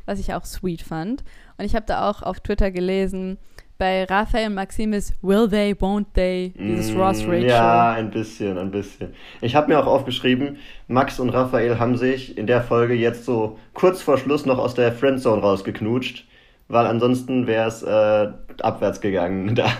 was 0.06 0.18
ich 0.18 0.34
auch 0.34 0.44
sweet 0.44 0.82
fand. 0.82 1.24
Und 1.58 1.64
ich 1.64 1.74
habe 1.74 1.86
da 1.86 2.08
auch 2.10 2.22
auf 2.22 2.40
Twitter 2.40 2.70
gelesen, 2.70 3.38
bei 3.82 4.04
Raphael 4.04 4.46
und 4.46 4.54
Maxim 4.54 4.92
ist 4.92 5.12
Will 5.22 5.48
they, 5.48 5.72
won't 5.72 6.06
they, 6.14 6.52
dieses 6.56 6.94
mm, 6.94 7.00
Ross 7.00 7.26
Rachel. 7.26 7.46
Ja, 7.46 7.90
ein 7.90 8.12
bisschen, 8.12 8.56
ein 8.56 8.70
bisschen. 8.70 9.12
Ich 9.40 9.56
habe 9.56 9.66
mir 9.66 9.80
auch 9.80 9.88
aufgeschrieben, 9.88 10.58
Max 10.86 11.18
und 11.18 11.30
Raphael 11.30 11.80
haben 11.80 11.96
sich 11.96 12.38
in 12.38 12.46
der 12.46 12.62
Folge 12.62 12.94
jetzt 12.94 13.24
so 13.24 13.58
kurz 13.74 14.00
vor 14.00 14.18
Schluss 14.18 14.46
noch 14.46 14.58
aus 14.58 14.74
der 14.74 14.92
Friendzone 14.92 15.42
rausgeknutscht, 15.42 16.28
weil 16.68 16.86
ansonsten 16.86 17.48
wäre 17.48 17.66
es 17.66 17.82
äh, 17.82 18.28
abwärts 18.62 19.00
gegangen 19.00 19.52
da. 19.56 19.72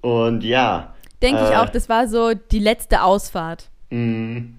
Und 0.00 0.44
ja. 0.44 0.94
Denke 1.20 1.42
äh, 1.42 1.50
ich 1.50 1.56
auch, 1.56 1.68
das 1.68 1.90
war 1.90 2.08
so 2.08 2.32
die 2.32 2.60
letzte 2.60 3.02
Ausfahrt. 3.02 3.68
Mm. 3.90 4.54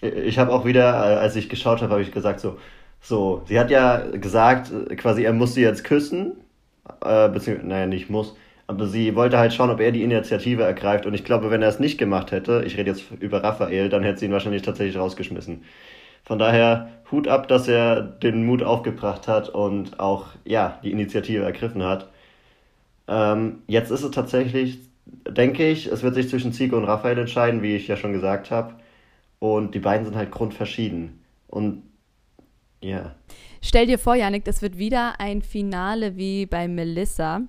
Ich 0.00 0.38
habe 0.38 0.50
auch 0.50 0.64
wieder, 0.64 0.82
äh, 0.82 1.16
als 1.18 1.36
ich 1.36 1.50
geschaut 1.50 1.82
habe, 1.82 1.92
habe 1.92 2.02
ich 2.02 2.10
gesagt 2.10 2.40
so, 2.40 2.56
so, 3.02 3.42
sie 3.48 3.60
hat 3.60 3.70
ja 3.70 3.98
gesagt, 3.98 4.72
quasi, 4.96 5.24
er 5.24 5.34
muss 5.34 5.52
sie 5.52 5.60
jetzt 5.60 5.84
küssen. 5.84 6.38
Äh, 7.04 7.28
beziehungsweise, 7.28 7.68
naja, 7.68 7.86
nicht 7.86 8.10
muss, 8.10 8.36
aber 8.66 8.86
sie 8.86 9.14
wollte 9.14 9.38
halt 9.38 9.52
schauen, 9.52 9.70
ob 9.70 9.80
er 9.80 9.92
die 9.92 10.02
Initiative 10.02 10.62
ergreift. 10.62 11.06
Und 11.06 11.14
ich 11.14 11.24
glaube, 11.24 11.50
wenn 11.50 11.62
er 11.62 11.68
es 11.68 11.80
nicht 11.80 11.98
gemacht 11.98 12.32
hätte, 12.32 12.62
ich 12.66 12.78
rede 12.78 12.90
jetzt 12.90 13.04
über 13.20 13.42
Raphael, 13.42 13.88
dann 13.88 14.02
hätte 14.02 14.20
sie 14.20 14.26
ihn 14.26 14.32
wahrscheinlich 14.32 14.62
tatsächlich 14.62 14.96
rausgeschmissen. 14.96 15.64
Von 16.24 16.38
daher 16.38 16.88
Hut 17.10 17.28
ab, 17.28 17.48
dass 17.48 17.68
er 17.68 18.00
den 18.00 18.46
Mut 18.46 18.62
aufgebracht 18.62 19.28
hat 19.28 19.50
und 19.50 20.00
auch 20.00 20.28
ja 20.44 20.78
die 20.82 20.92
Initiative 20.92 21.44
ergriffen 21.44 21.82
hat. 21.82 22.08
Ähm, 23.06 23.62
jetzt 23.66 23.90
ist 23.90 24.02
es 24.02 24.10
tatsächlich, 24.10 24.78
denke 25.28 25.68
ich, 25.68 25.86
es 25.86 26.02
wird 26.02 26.14
sich 26.14 26.30
zwischen 26.30 26.52
Zico 26.54 26.76
und 26.78 26.84
Raphael 26.84 27.18
entscheiden, 27.18 27.62
wie 27.62 27.76
ich 27.76 27.88
ja 27.88 27.96
schon 27.98 28.14
gesagt 28.14 28.50
habe. 28.50 28.74
Und 29.38 29.74
die 29.74 29.80
beiden 29.80 30.06
sind 30.06 30.16
halt 30.16 30.30
grundverschieden. 30.30 31.20
Und 31.48 31.82
ja. 32.80 33.14
Stell 33.66 33.86
dir 33.86 33.98
vor, 33.98 34.14
Janik, 34.14 34.44
das 34.44 34.60
wird 34.60 34.76
wieder 34.76 35.14
ein 35.18 35.40
Finale 35.40 36.18
wie 36.18 36.44
bei 36.44 36.68
Melissa. 36.68 37.40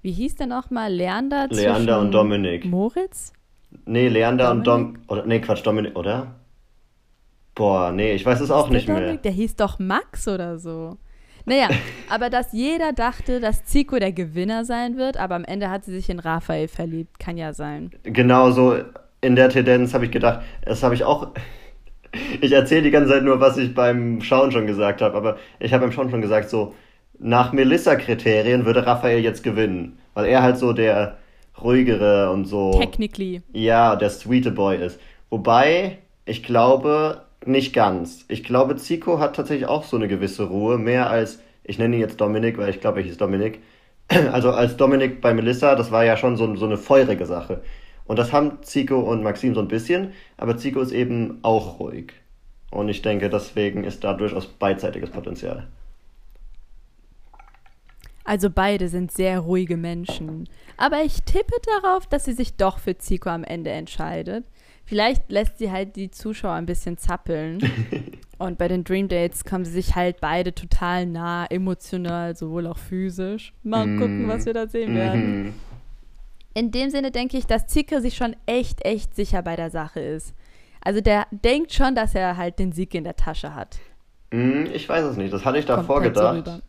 Wie 0.00 0.10
hieß 0.10 0.36
der 0.36 0.46
nochmal? 0.46 0.90
Leander? 0.90 1.48
Leander 1.50 2.00
und 2.00 2.10
Dominik. 2.12 2.64
Moritz? 2.64 3.34
Nee, 3.84 4.08
Leander 4.08 4.54
Dominik? 4.54 4.58
und 4.58 4.66
Dom. 4.66 4.98
Oder, 5.08 5.26
nee, 5.26 5.38
Quatsch, 5.40 5.64
Dominik, 5.64 5.94
oder? 5.94 6.36
Boah, 7.54 7.92
nee, 7.92 8.14
ich 8.14 8.24
weiß 8.24 8.40
es 8.40 8.50
auch 8.50 8.70
nicht 8.70 8.88
Dominik? 8.88 9.08
mehr. 9.08 9.16
Der 9.18 9.32
hieß 9.32 9.56
doch 9.56 9.78
Max 9.78 10.26
oder 10.26 10.58
so. 10.58 10.96
Naja, 11.44 11.68
aber 12.08 12.30
dass 12.30 12.54
jeder 12.54 12.94
dachte, 12.94 13.38
dass 13.38 13.66
Zico 13.66 13.98
der 13.98 14.12
Gewinner 14.12 14.64
sein 14.64 14.96
wird, 14.96 15.18
aber 15.18 15.34
am 15.34 15.44
Ende 15.44 15.68
hat 15.68 15.84
sie 15.84 15.92
sich 15.92 16.08
in 16.08 16.18
Raphael 16.18 16.66
verliebt, 16.66 17.18
kann 17.18 17.36
ja 17.36 17.52
sein. 17.52 17.90
Genau 18.04 18.52
so 18.52 18.78
in 19.20 19.36
der 19.36 19.50
Tendenz 19.50 19.92
habe 19.92 20.06
ich 20.06 20.10
gedacht. 20.10 20.40
Das 20.64 20.82
habe 20.82 20.94
ich 20.94 21.04
auch. 21.04 21.32
Ich 22.40 22.52
erzähle 22.52 22.82
die 22.82 22.90
ganze 22.90 23.10
Zeit 23.10 23.24
nur, 23.24 23.40
was 23.40 23.56
ich 23.56 23.74
beim 23.74 24.20
Schauen 24.22 24.52
schon 24.52 24.66
gesagt 24.66 25.02
habe, 25.02 25.16
aber 25.16 25.36
ich 25.58 25.72
habe 25.72 25.84
beim 25.84 25.92
Schauen 25.92 26.10
schon 26.10 26.22
gesagt, 26.22 26.50
so 26.50 26.74
nach 27.18 27.52
Melissa-Kriterien 27.52 28.66
würde 28.66 28.86
Raphael 28.86 29.20
jetzt 29.20 29.42
gewinnen, 29.42 29.98
weil 30.14 30.26
er 30.26 30.42
halt 30.42 30.58
so 30.58 30.72
der 30.72 31.16
ruhigere 31.62 32.30
und 32.30 32.44
so. 32.44 32.72
Technically. 32.78 33.42
Ja, 33.52 33.96
der 33.96 34.10
sweete 34.10 34.50
Boy 34.50 34.76
ist. 34.76 35.00
Wobei, 35.30 35.98
ich 36.24 36.42
glaube, 36.42 37.22
nicht 37.44 37.72
ganz. 37.72 38.24
Ich 38.28 38.44
glaube, 38.44 38.76
Zico 38.76 39.18
hat 39.18 39.36
tatsächlich 39.36 39.68
auch 39.68 39.84
so 39.84 39.96
eine 39.96 40.08
gewisse 40.08 40.44
Ruhe, 40.44 40.78
mehr 40.78 41.10
als, 41.10 41.40
ich 41.64 41.78
nenne 41.78 41.96
ihn 41.96 42.00
jetzt 42.00 42.20
Dominik, 42.20 42.58
weil 42.58 42.70
ich 42.70 42.80
glaube, 42.80 43.00
er 43.00 43.06
hieß 43.06 43.16
Dominik. 43.18 43.60
Also 44.32 44.52
als 44.52 44.76
Dominik 44.76 45.20
bei 45.20 45.34
Melissa, 45.34 45.74
das 45.74 45.90
war 45.90 46.04
ja 46.04 46.16
schon 46.16 46.36
so, 46.36 46.54
so 46.54 46.66
eine 46.66 46.76
feurige 46.76 47.26
Sache. 47.26 47.62
Und 48.06 48.18
das 48.18 48.32
haben 48.32 48.62
Zico 48.62 48.98
und 49.00 49.22
Maxim 49.22 49.54
so 49.54 49.60
ein 49.60 49.68
bisschen, 49.68 50.12
aber 50.36 50.56
Zico 50.56 50.80
ist 50.80 50.92
eben 50.92 51.38
auch 51.42 51.80
ruhig. 51.80 52.12
Und 52.70 52.88
ich 52.88 53.02
denke, 53.02 53.30
deswegen 53.30 53.84
ist 53.84 54.04
da 54.04 54.14
durchaus 54.14 54.46
beidseitiges 54.46 55.10
Potenzial. 55.10 55.66
Also 58.24 58.50
beide 58.50 58.88
sind 58.88 59.12
sehr 59.12 59.38
ruhige 59.38 59.76
Menschen. 59.76 60.48
Aber 60.76 61.02
ich 61.02 61.22
tippe 61.22 61.54
darauf, 61.80 62.06
dass 62.06 62.24
sie 62.24 62.32
sich 62.32 62.56
doch 62.56 62.78
für 62.78 62.98
Zico 62.98 63.30
am 63.30 63.44
Ende 63.44 63.70
entscheidet. 63.70 64.44
Vielleicht 64.84 65.30
lässt 65.30 65.58
sie 65.58 65.70
halt 65.70 65.96
die 65.96 66.10
Zuschauer 66.10 66.54
ein 66.54 66.66
bisschen 66.66 66.98
zappeln. 66.98 67.58
Und 68.38 68.58
bei 68.58 68.68
den 68.68 68.84
Dream 68.84 69.08
Dates 69.08 69.44
kommen 69.44 69.64
sie 69.64 69.72
sich 69.72 69.96
halt 69.96 70.20
beide 70.20 70.54
total 70.54 71.06
nah, 71.06 71.46
emotional, 71.46 72.36
sowohl 72.36 72.66
auch 72.66 72.78
physisch. 72.78 73.52
Mal 73.62 73.86
mm. 73.86 73.98
gucken, 73.98 74.28
was 74.28 74.44
wir 74.44 74.52
da 74.52 74.66
sehen 74.68 74.94
werden. 74.94 75.46
Mm. 75.46 75.54
In 76.56 76.70
dem 76.70 76.88
Sinne 76.88 77.10
denke 77.10 77.36
ich, 77.36 77.46
dass 77.46 77.66
Zico 77.66 78.00
sich 78.00 78.16
schon 78.16 78.34
echt, 78.46 78.82
echt 78.82 79.14
sicher 79.14 79.42
bei 79.42 79.56
der 79.56 79.68
Sache 79.68 80.00
ist. 80.00 80.34
Also 80.82 81.02
der 81.02 81.26
denkt 81.30 81.74
schon, 81.74 81.94
dass 81.94 82.14
er 82.14 82.38
halt 82.38 82.58
den 82.58 82.72
Sieg 82.72 82.94
in 82.94 83.04
der 83.04 83.14
Tasche 83.14 83.54
hat. 83.54 83.76
Mm, 84.30 84.64
ich 84.72 84.88
weiß 84.88 85.04
es 85.04 85.18
nicht, 85.18 85.34
das 85.34 85.44
hatte 85.44 85.58
ich 85.58 85.66
davor 85.66 86.00
halt 86.00 86.14
gedacht. 86.14 86.46
So 86.46 86.60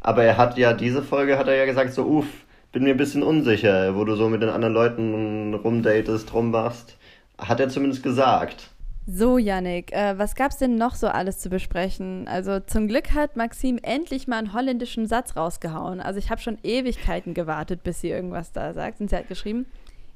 Aber 0.00 0.24
er 0.24 0.38
hat 0.38 0.56
ja, 0.56 0.72
diese 0.72 1.02
Folge 1.02 1.36
hat 1.36 1.48
er 1.48 1.54
ja 1.54 1.66
gesagt, 1.66 1.92
so, 1.92 2.06
uff, 2.06 2.46
bin 2.72 2.84
mir 2.84 2.92
ein 2.92 2.96
bisschen 2.96 3.22
unsicher, 3.22 3.94
wo 3.94 4.04
du 4.04 4.16
so 4.16 4.30
mit 4.30 4.40
den 4.40 4.48
anderen 4.48 4.72
Leuten 4.72 5.52
rumdatest, 5.52 6.32
rummachst. 6.32 6.96
Hat 7.36 7.60
er 7.60 7.68
zumindest 7.68 8.02
gesagt. 8.02 8.70
So, 9.08 9.38
Yannick, 9.38 9.92
äh, 9.92 10.18
was 10.18 10.34
gab's 10.34 10.58
denn 10.58 10.74
noch 10.74 10.96
so 10.96 11.06
alles 11.06 11.38
zu 11.38 11.48
besprechen? 11.48 12.26
Also 12.26 12.58
zum 12.58 12.88
Glück 12.88 13.14
hat 13.14 13.36
Maxim 13.36 13.78
endlich 13.80 14.26
mal 14.26 14.38
einen 14.38 14.52
holländischen 14.52 15.06
Satz 15.06 15.36
rausgehauen. 15.36 16.00
Also 16.00 16.18
ich 16.18 16.30
habe 16.30 16.40
schon 16.40 16.58
Ewigkeiten 16.64 17.32
gewartet, 17.32 17.84
bis 17.84 18.00
sie 18.00 18.10
irgendwas 18.10 18.50
da 18.50 18.74
sagt. 18.74 19.00
Und 19.00 19.08
sie 19.08 19.16
hat 19.16 19.28
geschrieben, 19.28 19.66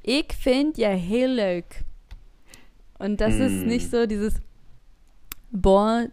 ich 0.03 0.33
finde 0.33 0.81
ja 0.81 0.89
heel 0.89 1.31
leuk. 1.31 1.67
Und 2.99 3.21
das 3.21 3.35
mm. 3.35 3.43
ist 3.43 3.67
nicht 3.67 3.91
so 3.91 4.07
dieses, 4.07 4.35
boah, 5.53 6.07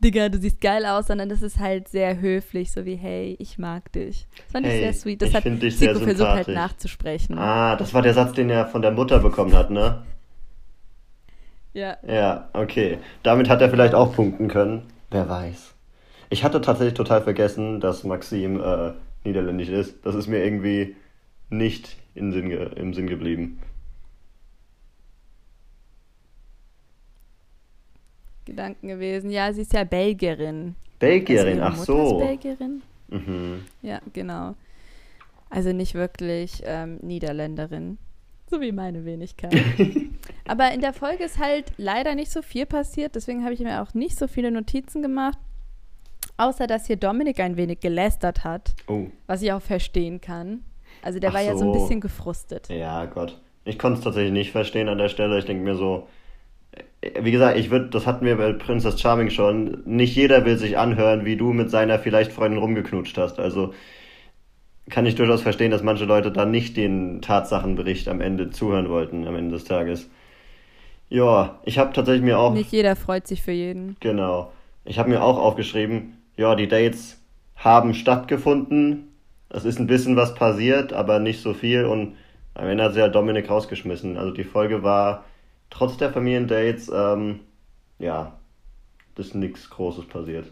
Digga, 0.00 0.28
du 0.28 0.38
siehst 0.38 0.60
geil 0.60 0.84
aus, 0.84 1.06
sondern 1.06 1.28
das 1.28 1.40
ist 1.40 1.58
halt 1.58 1.88
sehr 1.88 2.20
höflich, 2.20 2.72
so 2.72 2.84
wie, 2.84 2.96
hey, 2.96 3.36
ich 3.38 3.58
mag 3.58 3.92
dich. 3.92 4.26
Das 4.36 4.52
fand 4.52 4.66
hey, 4.66 4.74
ich 4.74 4.82
sehr 4.82 4.92
sweet. 4.92 5.22
Das 5.22 5.34
hat 5.34 5.44
dich 5.44 5.78
Zico 5.78 6.00
versucht 6.00 6.28
halt 6.28 6.48
nachzusprechen. 6.48 7.38
Ah, 7.38 7.76
das 7.76 7.94
war 7.94 8.02
der 8.02 8.12
Satz, 8.12 8.32
den 8.32 8.50
er 8.50 8.66
von 8.66 8.82
der 8.82 8.90
Mutter 8.90 9.20
bekommen 9.20 9.54
hat, 9.54 9.70
ne? 9.70 10.04
Ja. 11.76 11.98
Ja, 12.08 12.48
okay. 12.54 12.96
Damit 13.22 13.50
hat 13.50 13.60
er 13.60 13.68
vielleicht 13.68 13.94
auch 13.94 14.14
punkten 14.14 14.48
können. 14.48 14.84
Wer 15.10 15.28
weiß. 15.28 15.74
Ich 16.30 16.42
hatte 16.42 16.62
tatsächlich 16.62 16.94
total 16.94 17.20
vergessen, 17.20 17.80
dass 17.80 18.02
Maxim 18.02 18.62
äh, 18.62 18.92
niederländisch 19.24 19.68
ist. 19.68 20.06
Das 20.06 20.14
ist 20.14 20.26
mir 20.26 20.42
irgendwie 20.42 20.96
nicht 21.50 21.98
im 22.14 22.32
Sinn, 22.32 22.50
im 22.50 22.94
Sinn 22.94 23.06
geblieben. 23.08 23.60
Gedanken 28.46 28.88
gewesen. 28.88 29.28
Ja, 29.28 29.52
sie 29.52 29.60
ist 29.60 29.74
ja 29.74 29.84
Belgierin. 29.84 30.76
Belgierin, 30.98 31.60
also 31.60 31.82
ach 31.82 31.84
so. 31.84 32.20
Ist 32.20 32.26
Belgierin. 32.26 32.82
Mhm. 33.08 33.64
Ja, 33.82 34.00
genau. 34.14 34.54
Also 35.50 35.74
nicht 35.74 35.92
wirklich 35.94 36.62
ähm, 36.64 37.00
Niederländerin. 37.02 37.98
So 38.50 38.60
wie 38.60 38.70
meine 38.70 39.04
Wenigkeit. 39.04 39.56
Aber 40.46 40.72
in 40.72 40.80
der 40.80 40.92
Folge 40.92 41.24
ist 41.24 41.40
halt 41.40 41.72
leider 41.78 42.14
nicht 42.14 42.30
so 42.30 42.42
viel 42.42 42.64
passiert, 42.64 43.16
deswegen 43.16 43.42
habe 43.42 43.54
ich 43.54 43.60
mir 43.60 43.82
auch 43.82 43.92
nicht 43.92 44.16
so 44.16 44.28
viele 44.28 44.52
Notizen 44.52 45.02
gemacht. 45.02 45.36
Außer 46.36 46.68
dass 46.68 46.86
hier 46.86 46.96
Dominik 46.96 47.40
ein 47.40 47.56
wenig 47.56 47.80
gelästert 47.80 48.44
hat. 48.44 48.76
Oh. 48.86 49.06
Was 49.26 49.42
ich 49.42 49.52
auch 49.52 49.62
verstehen 49.62 50.20
kann. 50.20 50.62
Also 51.02 51.18
der 51.18 51.30
ach 51.30 51.34
war 51.34 51.42
so. 51.42 51.48
ja 51.48 51.56
so 51.56 51.64
ein 51.64 51.72
bisschen 51.72 52.00
gefrustet. 52.00 52.68
Ja, 52.68 53.06
Gott. 53.06 53.40
Ich 53.64 53.78
konnte 53.78 53.98
es 53.98 54.04
tatsächlich 54.04 54.32
nicht 54.32 54.52
verstehen 54.52 54.88
an 54.88 54.98
der 54.98 55.08
Stelle. 55.08 55.38
Ich 55.38 55.44
denke 55.44 55.64
mir 55.64 55.74
so, 55.74 56.06
wie 57.20 57.30
gesagt, 57.30 57.58
ich 57.58 57.70
würde, 57.70 57.88
das 57.88 58.06
hatten 58.06 58.24
wir 58.24 58.36
bei 58.36 58.52
Princess 58.52 59.00
Charming 59.00 59.30
schon, 59.30 59.82
nicht 59.84 60.14
jeder 60.14 60.44
will 60.44 60.56
sich 60.56 60.78
anhören, 60.78 61.24
wie 61.24 61.36
du 61.36 61.52
mit 61.52 61.70
seiner 61.70 61.98
vielleicht 61.98 62.32
Freundin 62.32 62.60
rumgeknutscht 62.60 63.18
hast. 63.18 63.38
Also 63.38 63.74
kann 64.90 65.06
ich 65.06 65.14
durchaus 65.16 65.42
verstehen, 65.42 65.70
dass 65.70 65.82
manche 65.82 66.04
Leute 66.04 66.30
da 66.30 66.44
nicht 66.44 66.76
den 66.76 67.20
Tatsachenbericht 67.20 68.08
am 68.08 68.20
Ende 68.20 68.50
zuhören 68.50 68.88
wollten, 68.88 69.26
am 69.26 69.34
Ende 69.34 69.54
des 69.54 69.64
Tages. 69.64 70.08
Ja, 71.08 71.58
ich 71.64 71.78
habe 71.78 71.92
tatsächlich 71.92 72.24
mir 72.24 72.38
auch. 72.38 72.52
Nicht 72.52 72.72
jeder 72.72 72.96
freut 72.96 73.26
sich 73.26 73.42
für 73.42 73.52
jeden. 73.52 73.96
Genau. 74.00 74.52
Ich 74.84 74.98
habe 74.98 75.08
mir 75.08 75.22
auch 75.22 75.38
aufgeschrieben, 75.38 76.16
ja, 76.36 76.54
die 76.54 76.68
Dates 76.68 77.20
haben 77.56 77.94
stattgefunden. 77.94 79.08
Es 79.48 79.64
ist 79.64 79.78
ein 79.78 79.86
bisschen 79.86 80.16
was 80.16 80.34
passiert, 80.34 80.92
aber 80.92 81.18
nicht 81.18 81.40
so 81.40 81.54
viel. 81.54 81.84
Und 81.84 82.16
am 82.54 82.66
Ende 82.68 82.84
hat 82.84 82.94
sie 82.94 83.00
ja 83.00 83.08
Dominik 83.08 83.50
rausgeschmissen. 83.50 84.16
Also 84.16 84.32
die 84.32 84.44
Folge 84.44 84.82
war 84.82 85.24
trotz 85.70 85.96
der 85.96 86.12
Familiendates, 86.12 86.90
ähm, 86.94 87.40
ja, 87.98 88.32
ist 89.16 89.34
nichts 89.34 89.70
Großes 89.70 90.06
passiert. 90.06 90.46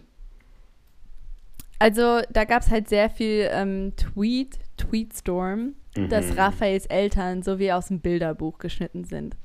Also 1.84 2.22
da 2.32 2.44
gab 2.44 2.62
es 2.62 2.70
halt 2.70 2.88
sehr 2.88 3.10
viel 3.10 3.46
ähm, 3.52 3.92
Tweet, 3.98 4.58
Tweetstorm, 4.78 5.74
mhm. 5.94 6.08
dass 6.08 6.34
Raphaels 6.34 6.86
Eltern 6.86 7.42
so 7.42 7.58
wie 7.58 7.72
aus 7.72 7.88
dem 7.88 8.00
Bilderbuch 8.00 8.56
geschnitten 8.56 9.04
sind. 9.04 9.36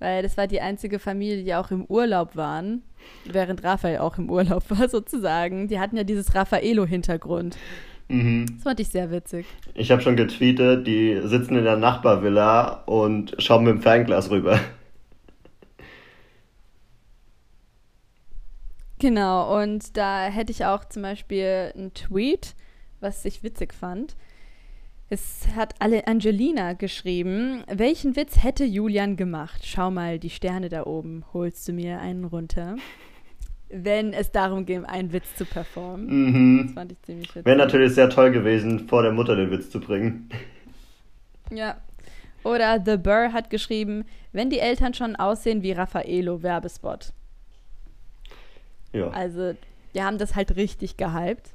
Weil 0.00 0.24
das 0.24 0.36
war 0.36 0.48
die 0.48 0.60
einzige 0.60 0.98
Familie, 0.98 1.44
die 1.44 1.54
auch 1.54 1.70
im 1.70 1.84
Urlaub 1.84 2.34
waren, 2.34 2.82
während 3.30 3.62
Raphael 3.62 3.98
auch 3.98 4.18
im 4.18 4.28
Urlaub 4.28 4.64
war 4.70 4.88
sozusagen. 4.88 5.68
Die 5.68 5.78
hatten 5.78 5.96
ja 5.96 6.02
dieses 6.02 6.34
Raffaello-Hintergrund. 6.34 7.56
Mhm. 8.08 8.46
Das 8.54 8.64
fand 8.64 8.80
ich 8.80 8.88
sehr 8.88 9.12
witzig. 9.12 9.46
Ich 9.74 9.92
habe 9.92 10.02
schon 10.02 10.16
getweetet, 10.16 10.84
die 10.88 11.20
sitzen 11.22 11.54
in 11.54 11.62
der 11.62 11.76
Nachbarvilla 11.76 12.82
und 12.86 13.36
schauen 13.38 13.62
mit 13.62 13.74
dem 13.74 13.82
Fernglas 13.82 14.32
rüber. 14.32 14.58
Genau, 19.02 19.60
und 19.60 19.96
da 19.96 20.26
hätte 20.26 20.52
ich 20.52 20.64
auch 20.64 20.84
zum 20.84 21.02
Beispiel 21.02 21.72
einen 21.74 21.92
Tweet, 21.92 22.54
was 23.00 23.24
ich 23.24 23.42
witzig 23.42 23.74
fand. 23.74 24.14
Es 25.10 25.48
hat 25.56 25.74
alle 25.80 26.06
Angelina 26.06 26.74
geschrieben, 26.74 27.64
welchen 27.66 28.14
Witz 28.14 28.44
hätte 28.44 28.64
Julian 28.64 29.16
gemacht? 29.16 29.62
Schau 29.64 29.90
mal, 29.90 30.20
die 30.20 30.30
Sterne 30.30 30.68
da 30.68 30.84
oben, 30.86 31.24
holst 31.32 31.66
du 31.66 31.72
mir 31.72 31.98
einen 31.98 32.22
runter? 32.22 32.76
Wenn 33.70 34.12
es 34.12 34.30
darum 34.30 34.66
ging, 34.66 34.84
einen 34.84 35.12
Witz 35.12 35.34
zu 35.34 35.46
performen. 35.46 36.06
Mhm. 36.06 36.62
Das 36.66 36.74
fand 36.74 36.92
ich 36.92 37.02
ziemlich 37.02 37.28
witzig. 37.30 37.44
Wäre 37.44 37.56
natürlich 37.56 37.94
sehr 37.94 38.08
toll 38.08 38.30
gewesen, 38.30 38.86
vor 38.86 39.02
der 39.02 39.10
Mutter 39.10 39.34
den 39.34 39.50
Witz 39.50 39.68
zu 39.68 39.80
bringen. 39.80 40.28
Ja. 41.50 41.78
Oder 42.44 42.80
The 42.86 42.98
Burr 42.98 43.32
hat 43.32 43.50
geschrieben, 43.50 44.04
wenn 44.30 44.48
die 44.48 44.60
Eltern 44.60 44.94
schon 44.94 45.16
aussehen 45.16 45.64
wie 45.64 45.72
Raffaello, 45.72 46.44
Werbespot. 46.44 47.12
Ja. 48.92 49.08
Also, 49.10 49.54
wir 49.92 50.04
haben 50.04 50.18
das 50.18 50.34
halt 50.34 50.56
richtig 50.56 50.96
gehypt. 50.96 51.50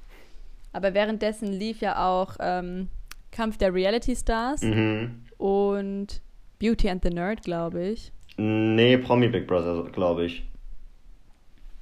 Aber 0.73 0.93
währenddessen 0.93 1.51
lief 1.53 1.81
ja 1.81 2.07
auch 2.07 2.35
ähm, 2.39 2.89
Kampf 3.31 3.57
der 3.57 3.73
Reality 3.73 4.15
Stars 4.15 4.61
Mhm. 4.61 5.23
und 5.37 6.21
Beauty 6.59 6.89
and 6.89 7.03
the 7.03 7.09
Nerd, 7.09 7.41
glaube 7.43 7.83
ich. 7.87 8.11
Nee, 8.37 8.97
Promi 8.97 9.27
Big 9.27 9.47
Brother, 9.47 9.83
glaube 9.91 10.25
ich. 10.25 10.47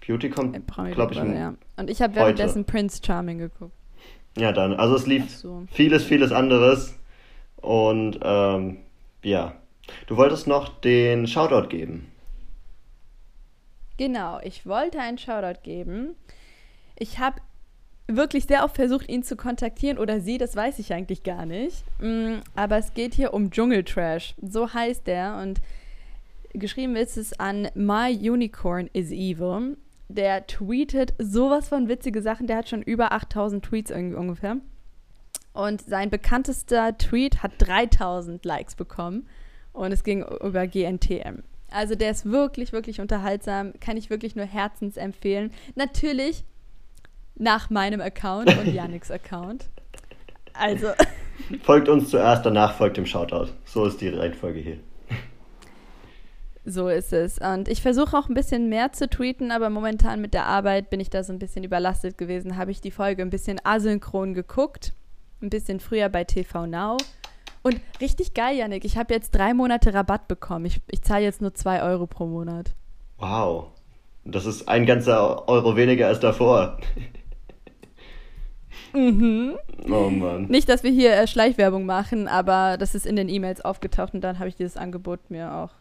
Beauty 0.06 0.28
Äh, 0.28 0.30
kommt, 0.30 0.68
Promi 0.68 0.92
glaube 0.92 1.14
ich, 1.14 1.20
Brother, 1.20 1.36
ja. 1.36 1.54
Und 1.78 1.90
ich 1.90 2.02
habe 2.02 2.14
heute. 2.14 2.22
währenddessen 2.38 2.66
Prince 2.66 3.02
Charming 3.06 3.40
geguckt. 3.40 3.74
ja 4.38 4.52
dann. 4.52 4.74
Also 4.76 4.96
es 4.96 5.08
lief 5.08 5.30
so. 5.30 5.66
vieles, 5.72 6.04
vieles 6.04 6.32
anderes. 6.32 6.98
Und 7.58 8.20
ähm, 8.22 8.78
ja, 9.24 9.56
du 10.08 10.18
wolltest 10.18 10.48
noch 10.48 10.70
den 10.82 11.26
Shoutout 11.28 11.68
geben. 11.70 12.08
Genau, 13.98 14.40
ich 14.44 14.66
wollte 14.66 15.00
einen 15.00 15.18
Shoutout 15.18 15.62
geben. 15.64 16.16
Ich 16.98 17.20
habe 17.20 17.42
wirklich 18.08 18.46
sehr 18.46 18.64
oft 18.64 18.76
versucht, 18.76 19.10
ihn 19.10 19.24
zu 19.24 19.36
kontaktieren 19.36 19.98
oder 19.98 20.20
sie, 20.20 20.38
das 20.38 20.56
weiß 20.56 20.80
ich 20.80 20.94
eigentlich 20.94 21.24
gar 21.24 21.46
nicht. 21.46 21.84
Mm, 22.02 22.40
Aber 22.56 22.78
es 22.78 22.94
geht 22.94 23.14
hier 23.14 23.34
um 23.34 23.52
Dschungeltrash. 23.52 24.36
So 24.42 24.74
heißt 24.74 25.08
der 25.08 25.38
und 25.42 25.62
geschrieben 26.54 26.96
ist 26.96 27.18
es 27.18 27.40
an 27.40 27.70
My 27.74 28.14
Unicorn 28.30 28.90
is 28.94 29.12
Evil. 29.12 29.78
Der 30.08 30.46
tweetet 30.46 31.14
sowas 31.18 31.70
von 31.70 31.88
witzige 31.88 32.22
Sachen. 32.22 32.48
Der 32.48 32.58
hat 32.58 32.70
schon 32.70 32.84
über 32.84 33.12
8000 33.12 33.66
Tweets 33.66 33.90
irgendwie 33.92 34.18
ungefähr. 34.18 34.58
Und 35.54 35.82
sein 35.82 36.10
bekanntester 36.10 36.98
Tweet 36.98 37.42
hat 37.42 37.54
3000 37.58 38.46
Likes 38.46 38.76
bekommen. 38.76 39.28
Und 39.74 39.92
es 39.92 40.04
ging 40.04 40.24
über 40.42 40.68
GNTM. 40.68 41.44
Also 41.76 41.96
der 41.96 42.12
ist 42.12 42.26
wirklich, 42.26 42.72
wirklich 42.72 43.02
unterhaltsam. 43.02 43.74
Kann 43.82 43.98
ich 43.98 44.10
wirklich 44.10 44.36
nur 44.36 44.46
herzens 44.46 44.96
empfehlen. 44.96 45.52
Natürlich 45.76 46.46
nach 47.36 47.70
meinem 47.70 48.00
Account 48.00 48.48
und 48.58 48.68
Yannicks 48.74 49.12
Account. 49.12 49.66
Also, 50.58 50.88
Folgt 51.64 51.90
uns 51.90 52.10
zuerst, 52.10 52.46
danach 52.46 52.78
folgt 52.78 52.96
dem 52.96 53.06
Shoutout. 53.06 53.50
So 53.66 53.86
ist 53.86 54.00
die 54.00 54.08
Reihenfolge 54.08 54.62
hier. 54.62 54.78
so 56.64 56.88
ist 56.88 57.12
es. 57.12 57.40
Und 57.40 57.68
ich 57.68 57.82
versuche 57.82 58.18
auch 58.18 58.30
ein 58.30 58.36
bisschen 58.36 58.70
mehr 58.70 58.94
zu 58.94 59.10
tweeten, 59.10 59.52
aber 59.52 59.70
momentan 59.70 60.22
mit 60.22 60.34
der 60.34 60.46
Arbeit 60.46 60.90
bin 60.90 61.02
ich 61.02 61.10
da 61.10 61.26
so 61.26 61.34
ein 61.34 61.40
bisschen 61.40 61.66
überlastet 61.66 62.18
gewesen. 62.18 62.56
Habe 62.56 62.72
ich 62.72 62.80
die 62.80 62.92
Folge 62.92 63.22
ein 63.22 63.32
bisschen 63.32 63.60
asynchron 63.66 64.34
geguckt. 64.34 64.94
Ein 65.42 65.50
bisschen 65.50 65.82
früher 65.82 66.08
bei 66.08 66.24
TV 66.24 66.68
Now. 66.68 66.96
Und 67.66 67.82
richtig 68.00 68.36
geil, 68.36 68.58
Yannick. 68.58 68.86
Ich 68.86 68.96
habe 68.96 69.12
jetzt 69.12 69.32
drei 69.32 69.56
Monate 69.56 69.92
Rabatt 69.92 70.28
bekommen. 70.28 70.66
Ich, 70.66 70.82
ich 70.92 71.02
zahle 71.02 71.24
jetzt 71.24 71.42
nur 71.42 71.56
zwei 71.56 71.82
Euro 71.82 72.06
pro 72.06 72.28
Monat. 72.28 72.76
Wow. 73.18 73.70
Das 74.24 74.46
ist 74.46 74.70
ein 74.70 74.86
ganzer 74.86 75.48
Euro 75.48 75.76
weniger 75.76 76.06
als 76.06 76.20
davor. 76.20 76.78
Mhm. 78.94 79.58
Oh 79.90 80.12
Mann. 80.12 80.46
Nicht, 80.46 80.70
dass 80.70 80.84
wir 80.84 80.92
hier 80.92 81.14
äh, 81.14 81.26
Schleichwerbung 81.26 81.88
machen, 81.88 82.28
aber 82.28 82.78
das 82.78 82.94
ist 82.94 83.08
in 83.08 83.16
den 83.16 83.30
E-Mails 83.30 83.62
aufgetaucht 83.62 84.14
und 84.14 84.22
dann 84.22 84.38
habe 84.38 84.48
ich 84.48 84.56
dieses 84.56 84.78
Angebot 84.78 85.32
mir 85.32 85.52
auch 85.56 85.72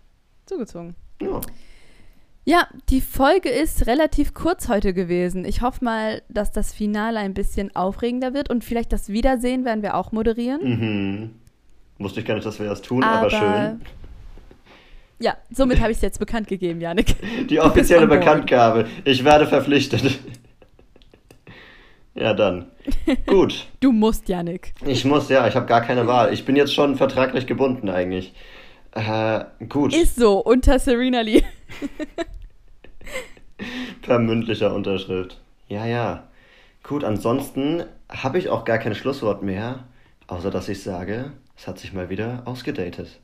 zugezogen. 0.47 0.95
Ja. 1.21 1.43
Ja, 2.47 2.67
die 2.89 3.03
Folge 3.03 3.51
ist 3.51 3.87
relativ 3.87 4.33
kurz 4.33 4.71
heute 4.71 4.95
gewesen. 4.95 5.45
Ich 5.45 5.61
hoffe 5.61 5.85
mal, 5.85 6.23
dass 6.31 6.51
das 6.51 6.73
Finale 6.73 7.19
ein 7.19 7.35
bisschen 7.35 7.77
aufregender 7.77 8.33
wird 8.33 8.49
und 8.49 8.65
vielleicht 8.65 8.93
das 8.93 9.11
Wiedersehen 9.11 9.67
werden 9.67 9.83
wir 9.83 9.97
auch 9.97 10.13
moderieren. 10.13 10.63
Mhm. 10.63 11.44
Wusste 11.99 12.21
ich 12.21 12.27
gar 12.27 12.35
nicht, 12.35 12.47
dass 12.47 12.59
wir 12.59 12.69
das 12.69 12.83
tun, 12.83 13.03
aber, 13.03 13.19
Aber 13.19 13.31
schön. 13.31 13.81
Ja, 15.21 15.37
somit 15.51 15.81
habe 15.81 15.93
ich 15.93 15.99
es 15.99 16.03
jetzt 16.03 16.19
bekannt 16.19 16.49
gegeben, 16.49 16.81
Janik. 16.81 17.17
Die 17.49 17.61
offizielle. 17.61 18.07
Bekanntgabe. 18.07 18.87
Ich 19.05 19.25
werde 19.25 19.47
verpflichtet. 19.47 20.19
ja, 22.15 22.35
dann. 22.35 22.67
Gut. 23.27 23.67
Du 23.81 23.93
musst, 23.93 24.29
Janik. 24.29 24.75
Ich 24.87 25.05
muss, 25.05 25.29
ja, 25.29 25.47
ich 25.47 25.55
habe 25.55 25.67
gar 25.67 25.83
keine 25.83 26.07
Wahl. 26.07 26.33
Ich 26.33 26.45
bin 26.47 26.57
jetzt 26.57 26.75
schon 26.75 26.97
vertraglich 26.97 27.47
gebunden 27.47 27.91
eigentlich. 27.91 28.35
Äh, 28.93 29.45
gut. 29.69 29.95
Ist 29.95 30.17
so, 30.17 30.39
unter 30.39 30.79
Serena 30.79 31.21
Lee. 31.21 31.43
Per 34.03 34.19
mündlicher 34.19 34.75
Unterschrift. 34.75 35.39
Ja, 35.69 35.87
ja. 35.87 36.25
Gut, 36.83 37.05
ansonsten 37.05 37.85
habe 38.09 38.39
ich 38.39 38.49
auch 38.49 38.65
gar 38.65 38.79
kein 38.79 38.95
Schlusswort 38.95 39.43
mehr, 39.43 39.85
außer 40.27 40.51
dass 40.51 40.69
ich 40.69 40.83
sage, 40.83 41.33
es 41.57 41.67
hat 41.67 41.79
sich 41.79 41.93
mal 41.93 42.11
wieder 42.11 42.43
ausgedatet. 42.47 43.21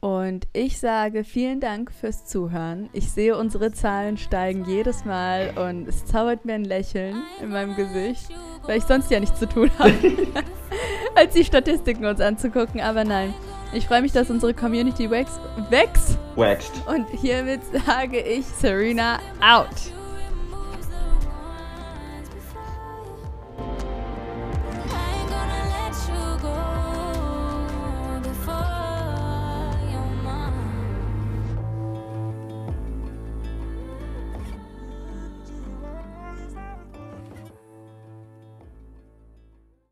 Und 0.00 0.46
ich 0.52 0.78
sage 0.78 1.24
vielen 1.24 1.58
Dank 1.58 1.90
fürs 1.90 2.24
Zuhören. 2.24 2.88
Ich 2.92 3.10
sehe, 3.10 3.36
unsere 3.36 3.72
Zahlen 3.72 4.16
steigen 4.16 4.64
jedes 4.64 5.04
Mal 5.04 5.58
und 5.58 5.88
es 5.88 6.06
zaubert 6.06 6.44
mir 6.44 6.54
ein 6.54 6.64
Lächeln 6.64 7.16
in 7.42 7.48
meinem 7.48 7.74
Gesicht, 7.74 8.28
weil 8.62 8.78
ich 8.78 8.84
sonst 8.84 9.10
ja 9.10 9.18
nichts 9.18 9.40
zu 9.40 9.48
tun 9.48 9.70
habe, 9.76 9.92
als 11.16 11.34
die 11.34 11.44
Statistiken 11.44 12.04
uns 12.04 12.20
anzugucken. 12.20 12.80
Aber 12.80 13.02
nein, 13.02 13.34
ich 13.72 13.88
freue 13.88 14.02
mich, 14.02 14.12
dass 14.12 14.30
unsere 14.30 14.54
Community 14.54 15.10
wächst. 15.10 15.40
wächst. 15.68 16.18
Und 16.86 17.08
hiermit 17.10 17.60
sage 17.84 18.20
ich 18.20 18.46
Serena 18.46 19.18
out. 19.40 19.97